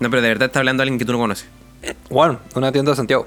No, 0.00 0.10
pero 0.10 0.22
de 0.22 0.28
verdad 0.28 0.46
está 0.46 0.58
hablando 0.60 0.82
alguien 0.82 0.98
que 0.98 1.04
tú 1.04 1.12
no 1.12 1.18
conoces. 1.18 1.46
Bueno, 2.10 2.38
una 2.54 2.70
tienda 2.72 2.92
de 2.92 2.96
Santiago. 2.96 3.26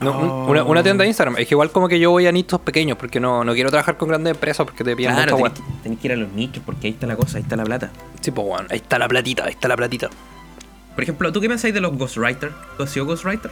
No, 0.00 0.10
Oh. 0.12 0.46
una, 0.50 0.62
una 0.62 0.82
tienda 0.82 1.02
de 1.02 1.08
Instagram. 1.08 1.36
Es 1.38 1.48
que 1.48 1.54
igual 1.54 1.70
como 1.72 1.88
que 1.88 1.98
yo 1.98 2.10
voy 2.10 2.26
a 2.26 2.32
nichos 2.32 2.60
pequeños 2.60 2.96
porque 2.98 3.18
no, 3.18 3.42
no 3.44 3.52
quiero 3.54 3.68
trabajar 3.70 3.96
con 3.96 4.08
grandes 4.08 4.32
empresas 4.34 4.64
porque 4.64 4.84
te 4.84 4.94
piden 4.94 5.14
Claro, 5.14 5.36
mucha 5.38 5.54
tenés 5.54 5.66
que, 5.68 5.82
tenés 5.82 5.98
que 5.98 6.06
ir 6.06 6.12
a 6.12 6.16
los 6.16 6.32
nichos 6.32 6.62
porque 6.64 6.86
ahí 6.86 6.92
está 6.92 7.06
la 7.08 7.16
cosa, 7.16 7.38
ahí 7.38 7.42
está 7.42 7.56
la 7.56 7.64
plata. 7.64 7.90
Sí, 8.20 8.30
pues 8.30 8.46
ahí 8.70 8.76
está 8.76 8.98
la 8.98 9.08
platita, 9.08 9.44
ahí 9.44 9.52
está 9.52 9.66
la 9.68 9.76
platita. 9.76 10.08
Por 10.94 11.02
ejemplo, 11.02 11.32
¿tú 11.32 11.40
qué 11.40 11.48
pensáis 11.48 11.74
de 11.74 11.80
los 11.80 11.96
ghostwriters? 11.96 12.52
¿Tú 12.76 12.82
has 12.84 12.90
sido 12.90 13.06
ghostwriter? 13.06 13.50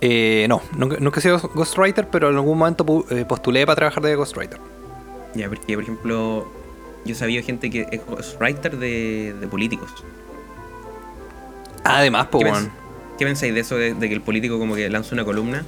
Eh, 0.00 0.46
no, 0.48 0.62
nunca, 0.76 0.96
nunca 0.98 1.20
he 1.20 1.22
sido 1.22 1.38
ghostwriter, 1.54 2.08
pero 2.08 2.30
en 2.30 2.36
algún 2.36 2.58
momento 2.58 3.04
eh, 3.10 3.24
postulé 3.24 3.64
para 3.66 3.76
trabajar 3.76 4.02
de 4.02 4.16
ghostwriter. 4.16 4.58
Ya, 5.34 5.48
porque 5.48 5.74
por 5.74 5.82
ejemplo, 5.84 6.48
yo 7.04 7.14
sabía 7.14 7.42
gente 7.42 7.70
que 7.70 7.86
es 7.92 8.04
ghostwriter 8.06 8.76
de, 8.78 9.34
de 9.38 9.46
políticos. 9.46 9.90
Además, 11.84 12.26
pues 12.30 12.44
¿Qué, 12.44 12.50
weón. 12.50 12.66
pens- 12.66 12.70
qué 13.20 13.26
pensáis 13.26 13.54
de 13.54 13.60
eso, 13.60 13.76
de, 13.76 13.94
de 13.94 14.08
que 14.08 14.14
el 14.14 14.22
político 14.22 14.58
como 14.58 14.74
que 14.74 14.88
lanza 14.90 15.14
una 15.14 15.24
columna? 15.24 15.62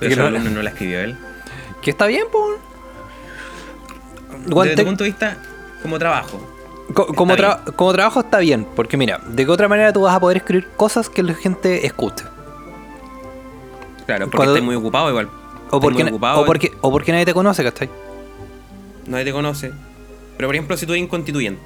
Pero 0.00 0.10
esa 0.12 0.22
columna 0.24 0.50
no 0.50 0.62
la 0.62 0.70
escribió 0.70 1.00
él. 1.00 1.16
Que 1.82 1.90
está 1.90 2.06
bien, 2.06 2.24
pues 2.32 2.58
Desde 4.64 4.76
tu 4.76 4.84
punto 4.84 5.04
de 5.04 5.10
vista, 5.10 5.36
como 5.82 5.98
trabajo. 5.98 6.48
Co- 6.94 7.06
como, 7.08 7.34
tra- 7.36 7.62
como 7.76 7.92
trabajo 7.92 8.20
está 8.20 8.38
bien, 8.38 8.66
porque 8.74 8.96
mira, 8.96 9.20
de 9.28 9.44
qué 9.44 9.50
otra 9.50 9.68
manera 9.68 9.92
tú 9.92 10.00
vas 10.02 10.14
a 10.14 10.20
poder 10.20 10.38
escribir 10.38 10.66
cosas 10.76 11.08
que 11.08 11.22
la 11.22 11.34
gente 11.34 11.86
escuche. 11.86 12.24
Claro, 14.06 14.24
porque 14.26 14.36
Cuando- 14.36 14.54
estás 14.54 14.64
muy 14.64 14.74
ocupado 14.74 15.08
igual. 15.10 15.28
O 15.70 15.80
porque, 15.80 16.02
ocupado, 16.04 16.40
o, 16.40 16.44
porque, 16.44 16.72
o 16.80 16.90
porque 16.90 17.12
nadie 17.12 17.24
te 17.24 17.32
conoce, 17.34 17.62
¿cachai? 17.62 17.88
nadie 19.06 19.24
te 19.24 19.32
conoce. 19.32 19.72
Pero 20.36 20.48
por 20.48 20.54
ejemplo, 20.54 20.76
si 20.76 20.86
tú 20.86 20.92
eres 20.92 21.04
inconstituyente 21.04 21.62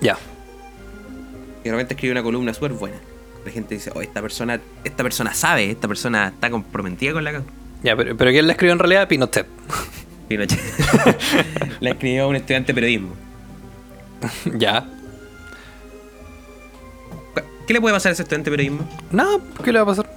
Ya. 0.00 0.16
y 1.62 1.64
de 1.64 1.70
repente 1.70 1.94
escribe 1.94 2.12
una 2.12 2.22
columna 2.22 2.52
súper 2.54 2.72
buena, 2.72 2.96
la 3.46 3.52
gente 3.52 3.76
dice, 3.76 3.92
oh, 3.94 4.02
esta 4.02 4.20
persona, 4.20 4.60
esta 4.84 5.02
persona 5.02 5.32
sabe, 5.32 5.70
esta 5.70 5.86
persona 5.86 6.28
está 6.28 6.50
comprometida 6.50 7.12
con 7.12 7.24
la 7.24 7.32
causa. 7.32 7.48
Ya, 7.82 7.96
pero, 7.96 8.16
pero 8.16 8.30
¿quién 8.32 8.46
la 8.46 8.52
escribió 8.52 8.72
en 8.72 8.78
realidad? 8.80 9.06
Pinochet. 9.08 9.46
Pinochet. 10.28 10.60
la 11.80 11.90
escribió 11.90 12.28
un 12.28 12.36
estudiante 12.36 12.72
de 12.72 12.74
periodismo. 12.74 13.14
ya. 14.58 14.84
¿Qué 17.66 17.72
le 17.72 17.80
puede 17.80 17.94
pasar 17.94 18.10
a 18.10 18.12
ese 18.14 18.22
estudiante 18.22 18.50
de 18.50 18.56
periodismo? 18.56 18.88
No, 19.10 19.40
¿qué 19.64 19.72
le 19.72 19.78
va 19.78 19.84
a 19.84 19.86
pasar? 19.86 20.10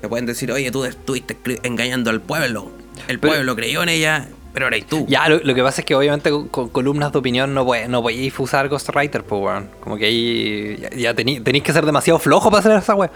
Le 0.00 0.08
pueden 0.08 0.26
decir, 0.26 0.50
oye, 0.50 0.70
tú 0.70 0.84
estuviste 0.84 1.36
engañando 1.62 2.10
al 2.10 2.20
pueblo. 2.20 2.70
El 3.08 3.18
Pero- 3.18 3.34
pueblo 3.34 3.56
creyó 3.56 3.82
en 3.82 3.88
ella, 3.90 4.28
pero 4.52 4.66
eres 4.68 4.86
tú. 4.86 5.06
Ya, 5.08 5.28
lo, 5.28 5.38
lo 5.38 5.54
que 5.54 5.62
pasa 5.62 5.80
es 5.80 5.84
que 5.86 5.94
obviamente 5.94 6.30
con, 6.30 6.48
con 6.48 6.68
columnas 6.68 7.12
de 7.12 7.18
opinión 7.18 7.54
no 7.54 7.64
podéis 7.64 7.88
no 7.88 8.02
podéis 8.02 8.38
usar 8.38 8.68
Ghostwriter, 8.68 9.24
pues, 9.24 9.40
weón. 9.42 9.68
Como 9.80 9.96
que 9.96 10.06
ahí 10.06 10.76
ya, 10.80 10.90
ya 10.90 11.14
tenéis 11.14 11.62
que 11.62 11.72
ser 11.72 11.86
demasiado 11.86 12.18
flojo 12.18 12.50
para 12.50 12.60
hacer 12.60 12.72
esa 12.76 12.94
weá. 12.94 13.10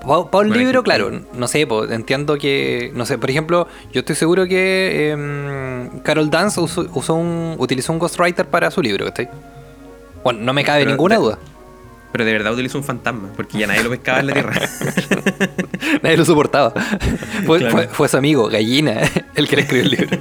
Para 0.00 0.18
un 0.20 0.28
Bueno, 0.30 0.54
libro, 0.56 0.82
claro, 0.82 1.10
no 1.32 1.48
sé, 1.48 1.66
pues, 1.66 1.90
entiendo 1.90 2.36
que, 2.36 2.92
no 2.94 3.06
sé, 3.06 3.16
por 3.16 3.30
ejemplo, 3.30 3.66
yo 3.90 4.00
estoy 4.00 4.14
seguro 4.14 4.44
que 4.46 5.10
em, 5.12 6.00
Carol 6.00 6.28
Dance 6.28 6.60
usó, 6.60 6.86
usó 6.92 7.14
un, 7.14 7.54
utilizó 7.58 7.90
un 7.94 7.98
Ghostwriter 7.98 8.44
para 8.46 8.70
su 8.70 8.82
libro, 8.82 9.06
¿cachai? 9.06 9.30
Bueno, 10.22 10.40
no 10.40 10.52
me 10.52 10.62
cabe 10.62 10.80
Pero 10.80 10.90
ninguna 10.90 11.14
de- 11.14 11.20
duda. 11.22 11.38
Pero 12.12 12.24
de 12.26 12.32
verdad 12.32 12.52
utilizó 12.52 12.76
un 12.76 12.84
fantasma, 12.84 13.30
porque 13.34 13.56
ya 13.58 13.66
nadie 13.66 13.82
lo 13.82 13.88
pescaba 13.88 14.20
en 14.20 14.26
la 14.26 14.32
tierra. 14.34 14.52
Nadie 16.02 16.16
lo 16.16 16.24
soportaba. 16.24 16.72
Fue, 17.46 17.58
Claro. 17.58 17.72
fue- 17.76 17.88
fue 17.88 18.08
su 18.08 18.16
amigo, 18.16 18.48
Gallina, 18.48 19.00
el 19.34 19.48
que 19.48 19.56
le 19.56 19.62
escribió 19.62 19.84
el 19.84 19.90
libro. 19.90 20.18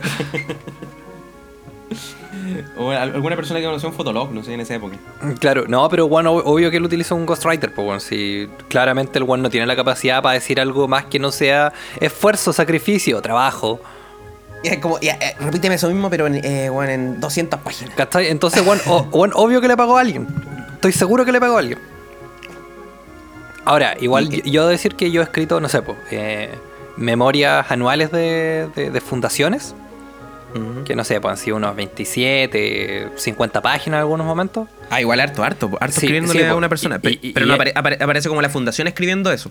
o 2.78 2.90
al- 2.92 3.14
alguna 3.14 3.36
persona 3.36 3.60
que 3.60 3.66
conoció 3.66 3.90
un 3.90 3.96
fotolog, 3.96 4.32
no 4.32 4.44
sé, 4.44 4.54
en 4.54 4.60
esa 4.62 4.76
época. 4.76 4.98
Claro, 5.40 5.66
no, 5.68 5.88
pero 5.90 6.08
bueno, 6.08 6.34
ob- 6.36 6.42
obvio 6.46 6.70
que 6.72 6.78
él 6.78 6.84
utiliza 6.84 7.16
un 7.16 7.26
Ghostwriter, 7.26 7.74
pues 7.74 7.86
bueno, 7.86 8.00
si 8.00 8.50
claramente 8.70 9.20
el 9.20 9.26
one 9.28 9.42
no 9.44 9.50
tiene 9.50 9.66
la 9.66 9.76
capacidad 9.76 10.22
para 10.22 10.34
decir 10.34 10.60
algo 10.60 10.88
más 10.88 11.06
que 11.06 11.20
no 11.20 11.32
sea 11.32 11.72
esfuerzo, 12.00 12.52
sacrificio, 12.54 13.22
trabajo. 13.22 13.80
Es 14.64 14.80
como, 14.80 15.00
ya, 15.00 15.14
eh, 15.16 15.36
repíteme 15.40 15.76
eso 15.76 15.90
mismo, 15.90 16.10
pero 16.10 16.26
en, 16.28 16.36
eh, 16.44 16.70
bueno, 16.70 16.92
en 16.92 17.20
200 17.20 17.60
páginas. 17.60 17.94
¿Cachai? 17.96 18.28
Entonces, 18.30 18.64
bueno, 18.66 18.82
o- 18.88 19.04
bueno, 19.06 19.36
obvio 19.38 19.60
que 19.62 19.68
le 19.68 19.76
pagó 19.78 19.98
a 19.98 20.02
alguien. 20.02 20.28
Estoy 20.76 20.92
seguro 20.94 21.26
que 21.26 21.32
le 21.32 21.40
pagó 21.40 21.58
a 21.58 21.60
alguien. 21.60 21.80
Ahora, 23.66 23.96
igual 24.00 24.34
Y- 24.34 24.42
yo, 24.44 24.52
yo 24.64 24.68
decir 24.68 24.96
que 24.96 25.12
yo 25.12 25.22
he 25.22 25.24
escrito, 25.24 25.60
no 25.60 25.70
sé, 25.70 25.82
pues, 25.82 25.98
eh, 26.12 26.50
memorias 26.98 27.72
anuales 27.72 28.12
de, 28.12 28.68
de- 28.76 28.92
de 28.92 29.02
fundaciones, 29.02 29.74
que 30.86 30.96
no 30.96 31.04
sé, 31.04 31.20
pues 31.20 31.32
han 31.32 31.38
sido 31.38 31.58
unos 31.58 31.76
27, 31.76 33.10
50 33.16 33.62
páginas 33.62 33.98
en 33.98 34.02
algunos 34.02 34.26
momentos. 34.28 34.68
Ah, 34.92 35.02
igual 35.02 35.20
harto, 35.20 35.44
harto, 35.44 35.66
harto 35.80 36.00
Sí, 36.00 36.06
escribiéndole 36.06 36.42
sí, 36.42 36.46
a 36.46 36.56
una 36.56 36.70
persona. 36.70 36.98
Y- 36.98 37.00
Pe- 37.00 37.20
y- 37.28 37.32
pero 37.34 37.48
no 37.48 37.56
apare- 37.56 37.74
apare- 37.74 37.98
aparece 38.02 38.30
como 38.30 38.40
la 38.42 38.50
fundación 38.50 38.88
escribiendo 38.88 39.32
eso. 39.32 39.50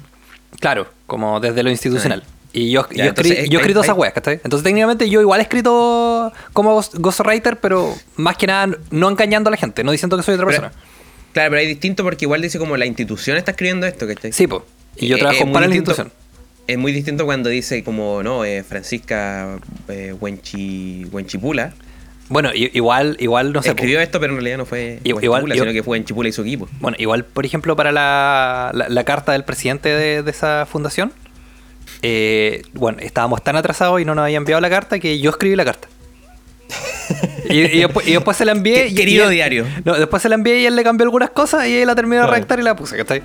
Claro, 0.61 0.87
como 1.09 1.41
desde 1.41 1.63
lo 1.65 1.71
institucional. 1.71 2.23
Y 2.53 2.71
yo, 2.71 2.87
Ya, 2.91 3.05
yo, 3.05 3.09
entonces, 3.11 3.33
escri- 3.39 3.49
yo 3.49 3.59
he 3.59 3.63
escrito 3.63 3.81
esas 3.83 3.97
weas, 3.97 4.13
¿cachai? 4.13 4.35
Entonces 4.45 4.63
técnicamente 4.63 5.09
yo 5.09 5.21
igual 5.21 5.41
he 5.41 5.45
escrito 5.45 6.33
como 6.53 6.77
ghost- 6.79 6.95
ghostwriter, 6.99 7.57
pero 7.59 7.95
más 8.17 8.37
que 8.37 8.47
nada 8.47 8.77
no 8.91 9.09
engañando 9.09 9.49
a 9.49 9.53
la 9.53 9.57
gente, 9.57 9.83
no 9.83 9.91
diciendo 9.91 10.17
que 10.17 10.23
soy 10.23 10.35
otra 10.35 10.47
Pero- 10.47 10.61
persona. 10.61 10.83
Claro, 11.33 11.51
pero 11.51 11.61
hay 11.61 11.67
distinto 11.67 12.03
porque 12.05 12.25
igual 12.27 12.43
dice 12.43 12.59
como 12.59 12.77
la 12.77 12.87
institución 12.87 13.37
está 13.37 13.53
escribiendo 13.53 13.87
esto, 13.87 14.07
¿cachai? 14.07 14.33
Sí, 14.33 14.47
pues. 14.47 14.63
Y 14.97 15.07
yo 15.09 15.17
Eh, 15.17 15.21
trabajo 15.21 15.39
es 15.41 15.45
muy 15.47 15.53
para 15.55 15.67
la 15.67 15.75
institución. 15.75 16.13
Es 16.67 16.79
muy 16.79 16.93
distinto 16.93 17.25
cuando 17.25 17.49
dice 17.49 17.83
como, 17.83 18.23
no, 18.23 18.45
eh, 18.45 18.63
Francisca 18.63 19.59
eh, 19.89 20.15
Huenchi, 20.19 21.07
Huenchipula 21.11 21.73
Bueno, 22.29 22.51
igual, 22.55 23.17
igual, 23.19 23.53
no 23.53 23.63
sé. 23.63 23.71
escribió 23.71 24.01
esto, 24.01 24.21
pero 24.21 24.33
en 24.33 24.39
realidad 24.39 24.59
no 24.59 24.65
fue 24.67 25.01
Igual- 25.05 25.25
Huenchipula, 25.25 25.55
igual- 25.55 25.69
sino 25.69 25.73
que 25.73 25.83
fue 25.83 25.93
Huenchipula 25.99 26.29
y 26.29 26.33
su 26.33 26.43
equipo. 26.43 26.69
Bueno, 26.81 26.97
igual, 27.01 27.25
por 27.25 27.45
ejemplo, 27.45 27.75
para 27.77 27.91
la, 27.93 28.71
la, 28.75 28.89
la 28.89 29.05
carta 29.05 29.33
del 29.33 29.45
presidente 29.45 29.89
de, 29.89 30.23
de 30.23 30.31
esa 30.31 30.65
fundación, 30.67 31.13
eh, 32.03 32.63
bueno, 32.75 32.99
estábamos 33.01 33.43
tan 33.43 33.57
atrasados 33.57 34.01
y 34.01 34.05
no 34.05 34.15
nos 34.15 34.25
había 34.25 34.37
enviado 34.37 34.61
la 34.61 34.71
carta 34.71 34.99
que 34.99 35.19
yo 35.19 35.31
escribí 35.31 35.57
la 35.57 35.65
carta. 35.65 35.89
Y, 37.49 37.59
y 37.59 37.81
después, 37.81 38.07
y 38.09 38.13
después 38.13 38.37
se 38.37 38.45
la 38.45 38.53
envié. 38.53 38.89
y- 38.89 38.95
Querido 38.95 39.31
y- 39.31 39.35
diario. 39.35 39.67
No, 39.85 39.95
después 39.95 40.23
se 40.23 40.29
la 40.29 40.35
envié 40.37 40.61
y 40.61 40.67
él 40.67 40.77
le 40.77 40.85
cambió 40.85 41.05
algunas 41.05 41.31
cosas 41.31 41.67
y 41.67 41.77
él 41.79 41.87
la 41.87 41.95
terminó 41.95 42.17
de 42.17 42.21
Claro. 42.23 42.33
redactar 42.35 42.59
y 42.61 42.63
la 42.63 42.77
puse, 42.77 42.97
¿cachai? 42.97 43.23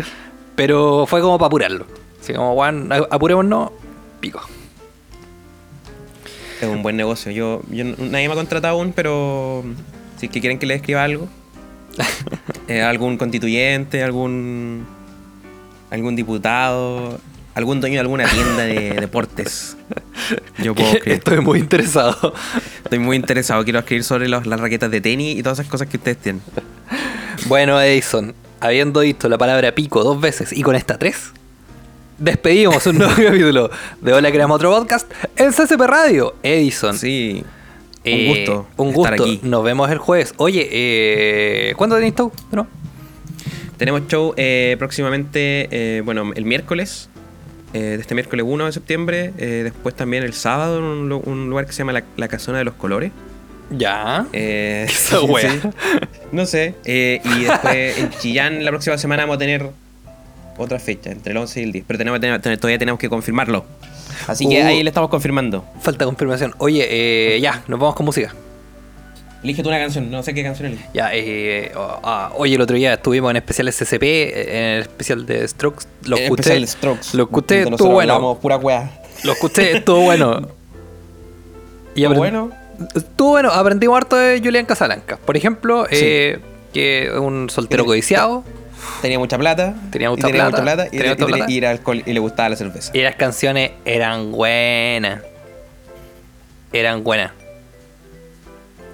Pero 0.56 1.06
fue 1.08 1.22
como 1.22 1.38
para 1.38 1.48
apurarlo. 1.48 1.86
Así 2.22 2.34
como, 2.34 2.54
Juan, 2.56 2.90
apurémonos, 3.10 3.72
pico. 4.20 4.42
Es 6.62 6.68
un 6.68 6.82
buen 6.82 6.98
negocio. 6.98 7.32
Yo, 7.32 7.62
nadie 7.70 8.28
me 8.28 8.34
ha 8.34 8.36
contratado 8.36 8.76
aún, 8.80 8.92
pero 8.94 9.64
si 10.18 10.26
es 10.26 10.32
que 10.32 10.40
quieren 10.42 10.58
que 10.58 10.66
le 10.66 10.74
escriba 10.76 11.04
algo, 11.04 11.28
eh, 12.68 12.82
algún 12.82 13.18
constituyente, 13.18 14.04
algún 14.04 14.86
algún 15.90 16.16
diputado, 16.16 17.20
algún 17.58 17.82
dueño 17.82 17.96
de 17.96 18.00
alguna 18.02 18.26
tienda 18.26 18.63
de 18.65 18.93
deportes. 19.02 19.76
Yo 20.60 20.76
puedo 20.76 20.89
escribir. 20.89 21.17
Estoy 21.20 21.39
muy 21.41 21.60
interesado. 21.60 22.34
Estoy 22.84 23.00
muy 23.00 23.15
interesado. 23.17 23.63
Quiero 23.63 23.80
escribir 23.80 24.04
sobre 24.04 24.28
los- 24.30 24.46
las 24.46 24.60
raquetas 24.60 24.91
de 24.91 25.02
tenis 25.02 25.38
y 25.38 25.43
todas 25.43 25.60
esas 25.60 25.70
cosas 25.72 25.88
que 25.88 25.98
ustedes 25.98 26.17
tienen. 26.17 26.41
Bueno, 27.48 27.80
Edison, 27.82 28.34
habiendo 28.60 29.00
visto 29.02 29.28
la 29.30 29.38
palabra 29.38 29.74
pico 29.74 30.04
dos 30.04 30.20
veces 30.22 30.52
y 30.54 30.62
con 30.63 30.76
esta 30.76 30.98
tres, 30.98 31.32
despedimos 32.17 32.86
un 32.88 32.98
nuevo 33.00 33.13
capítulo 33.24 33.70
de 34.02 34.13
Hola 34.13 34.32
Creamos 34.32 34.56
Otro 34.56 34.72
Podcast 34.72 35.12
en 35.36 35.52
CCP 35.52 35.82
Radio. 35.82 36.36
Edison, 36.43 36.98
Sí. 36.98 37.43
Un 38.06 38.13
eh, 38.13 38.28
gusto. 38.30 38.67
Un 38.78 38.89
estar 38.89 39.17
gusto. 39.17 39.24
aquí. 39.24 39.39
Nos 39.43 39.63
vemos 39.65 39.91
el 39.91 39.98
jueves. 39.98 40.34
Oye, 40.38 40.67
eh, 40.72 41.74
¿cuándo 41.76 41.96
tenéis 41.96 42.15
tú? 42.15 42.32
¿No? 42.52 42.65
Tenemos 43.78 44.08
show 44.08 44.34
eh, 44.38 44.76
próximamente, 44.80 45.67
eh, 45.72 46.02
bueno, 46.06 46.32
el 46.34 46.46
miércoles, 46.46 47.10
eh, 47.73 47.80
de 47.80 47.95
este 47.95 48.15
miércoles 48.15 48.45
1 48.47 48.65
de 48.65 48.71
septiembre. 48.71 49.34
eh, 49.38 49.62
después 49.63 49.95
también 49.95 50.23
el 50.23 50.34
sábado 50.34 50.77
en 50.80 50.84
un, 50.84 51.10
lu- 51.10 51.23
un 51.25 51.49
lugar 51.49 51.65
que 51.65 51.71
se 51.73 51.80
llama 51.80 51.93
La, 51.93 52.03
La 52.17 52.27
Casona 52.27 52.58
de 52.60 52.63
los 52.63 52.73
Colores. 52.75 53.12
Ya. 53.69 54.25
Eh, 54.34 54.86
Esa 54.89 55.21
wea. 55.21 55.51
sí. 55.51 55.60
No 56.32 56.45
sé. 56.45 56.75
eh, 56.86 57.21
y 57.23 57.43
después 57.43 57.97
en 57.99 58.10
Chillán 58.12 58.63
la 58.65 58.71
próxima 58.71 58.97
semana 58.97 59.23
vamos 59.23 59.36
a 59.36 59.39
tener 59.39 59.69
otra 60.58 60.80
fecha, 60.80 61.12
entre 61.12 61.32
el 61.34 61.38
11 61.38 61.60
y 61.60 61.63
el 61.63 61.71
10. 61.73 61.86
Pero 61.88 61.97
tenemos, 61.97 62.19
tenemos- 62.19 62.41
todavía 62.60 62.80
tenemos 62.80 62.99
que 62.99 63.10
confirmarlo. 63.10 63.65
Así 64.27 64.47
que 64.49 64.63
Uh. 64.63 64.65
ahí 64.67 64.84
le 64.84 64.89
estamos 64.89 65.10
confirmando. 65.10 65.63
Falta 65.82 66.06
confirmación. 66.06 66.56
Oye, 66.58 66.88
eh, 66.89 67.39
ya, 67.41 67.63
nos 67.67 67.80
vamos 67.80 67.95
con 67.95 68.06
música. 68.06 68.34
Elige 69.43 69.62
tú 69.63 69.69
una 69.69 69.78
canción, 69.80 70.10
no 70.10 70.23
sé 70.23 70.34
qué 70.34 70.43
canción 70.43 70.67
elige. 70.69 70.86
Ya, 70.93 71.10
eh, 71.13 71.71
oh, 71.76 72.00
ah, 72.04 72.32
oye, 72.36 72.56
el 72.56 72.62
otro 72.62 72.76
día 72.76 72.93
estuvimos 72.95 73.30
en 73.32 73.38
especial 73.38 73.67
SCP, 73.71 74.04
en 74.04 74.63
el 74.63 74.82
especial 74.82 75.26
de 75.26 75.47
Strokes. 75.47 75.86
Lo 76.06 76.17
Eh, 76.17 76.23
escuché. 76.23 76.41
especial 76.41 76.67
Strokes, 76.67 77.08
Lo 77.13 77.23
escuché, 77.23 77.62
donde 77.62 77.76
estuvo 77.76 77.91
bueno. 77.93 78.38
pura 78.41 78.58
wea. 78.58 78.89
Lo 79.23 79.34
escuché, 79.34 79.78
estuvo 79.78 80.02
bueno. 80.02 80.47
Y 81.95 82.04
¿Estuvo 82.04 82.17
bueno? 82.19 82.52
Estuvo 82.95 83.30
bueno, 83.32 83.50
aprendimos 83.52 83.97
harto 83.97 84.15
de 84.17 84.39
Julián 84.39 84.65
Casalanca. 84.65 85.17
Por 85.17 85.36
ejemplo, 85.36 85.88
eh, 85.89 86.39
que 86.73 87.06
es 87.08 87.12
un 87.13 87.50
soltero 87.50 87.86
codiciado. 87.86 88.43
Tenía 89.02 89.17
mucha 89.17 89.38
plata. 89.39 89.73
Tenía 89.91 90.08
y 90.08 90.12
mucha 90.12 90.28
tenía 90.28 90.43
plata, 90.43 90.62
mucha 90.62 90.76
plata. 90.76 90.86
Y, 90.88 90.97
tenía 90.97 91.08
y- 91.08 91.10
mucha 91.15 91.23
y- 91.26 91.28
plata. 91.34 91.52
y 91.52 91.58
era 91.58 91.69
alcohol 91.71 92.04
y 92.06 92.13
le 92.13 92.19
gustaba 92.19 92.50
la 92.50 92.56
cerveza. 92.56 92.91
Y 92.95 93.02
las 93.02 93.15
canciones 93.15 93.71
eran 93.86 94.32
buenas. 94.32 95.21
Eran 96.71 97.04
buenas. 97.04 97.32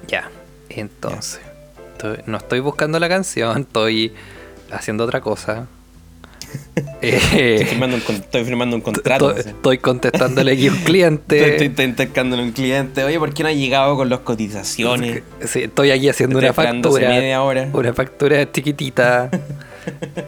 Ya. 0.08 0.30
Entonces. 0.70 1.40
estoy- 1.94 2.20
no 2.26 2.38
estoy 2.38 2.60
buscando 2.60 3.00
la 3.00 3.08
canción, 3.10 3.62
estoy 3.62 4.14
haciendo 4.72 5.04
otra 5.06 5.22
cosa. 5.22 5.68
Eh, 7.02 7.20
Estoy 7.62 7.66
firmando 7.66 7.96
un, 7.98 8.02
estoy 8.16 8.46
firmando 8.46 8.76
un 8.76 8.82
contrato. 8.82 9.36
estoy, 9.36 9.78
contestándole 9.80 10.52
aquí 10.52 10.68
a 10.68 10.72
un 10.72 10.78
cliente. 10.80 11.52
Estoy, 11.54 11.68
estoy 11.68 11.86
intercambiándole 11.86 12.44
a 12.44 12.46
un 12.46 12.52
cliente. 12.52 13.04
Oye, 13.04 13.18
¿por 13.20 13.34
qué 13.34 13.44
no 13.44 13.50
ha 13.50 13.54
llegado 13.54 13.96
con 13.96 14.10
las 14.10 14.20
cotizaciones? 14.20 15.24
Sí, 15.46 15.64
estoy 15.64 15.92
aquí 15.92 16.10
haciendo 16.10 16.40
Estoy 16.40 16.50
una 16.50 16.82
factura. 16.82 17.10
media 17.10 17.42
hora. 17.42 17.70
Una 17.74 17.94
factura 17.94 18.52
chiquitita. 18.52 19.30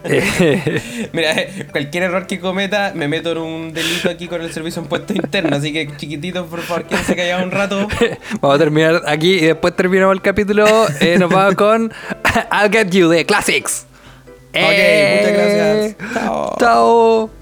Eh, 0.03 1.09
Mira, 1.13 1.39
eh, 1.39 1.67
cualquier 1.71 2.03
error 2.03 2.27
que 2.27 2.39
cometa, 2.39 2.91
me 2.95 3.07
meto 3.07 3.31
en 3.31 3.37
un 3.37 3.73
delito 3.73 4.09
aquí 4.09 4.27
con 4.27 4.41
el 4.41 4.51
servicio 4.51 4.81
de 4.81 4.85
impuestos 4.85 5.15
internos. 5.15 5.53
Así 5.53 5.73
que, 5.73 5.95
chiquititos, 5.97 6.47
por 6.47 6.61
favor, 6.61 6.85
quédense 6.85 7.15
callados 7.15 7.45
un 7.45 7.51
rato. 7.51 7.87
Vamos 8.41 8.55
a 8.55 8.59
terminar 8.59 9.01
aquí 9.05 9.33
y 9.33 9.45
después 9.47 9.75
terminamos 9.75 10.13
el 10.13 10.21
capítulo. 10.21 10.65
Eh, 10.99 11.17
nos 11.17 11.29
vamos 11.29 11.55
con 11.55 11.93
I'll 12.51 12.71
Get 12.71 12.89
You 12.89 13.09
de 13.09 13.25
Classics. 13.25 13.85
Ok, 14.49 14.61
muchas 14.61 15.33
gracias. 15.33 15.95
Chao. 16.13 16.55
Chao. 16.59 17.34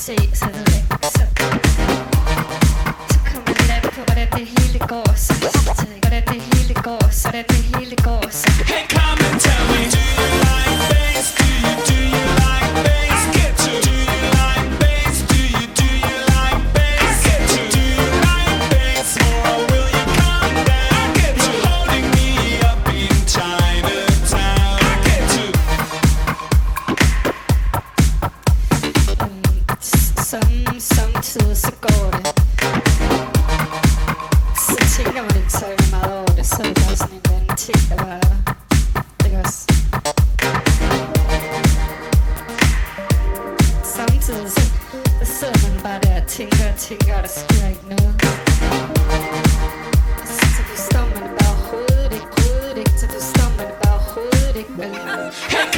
se, 0.00 0.16
så 0.34 0.69
Hey, 55.30 55.69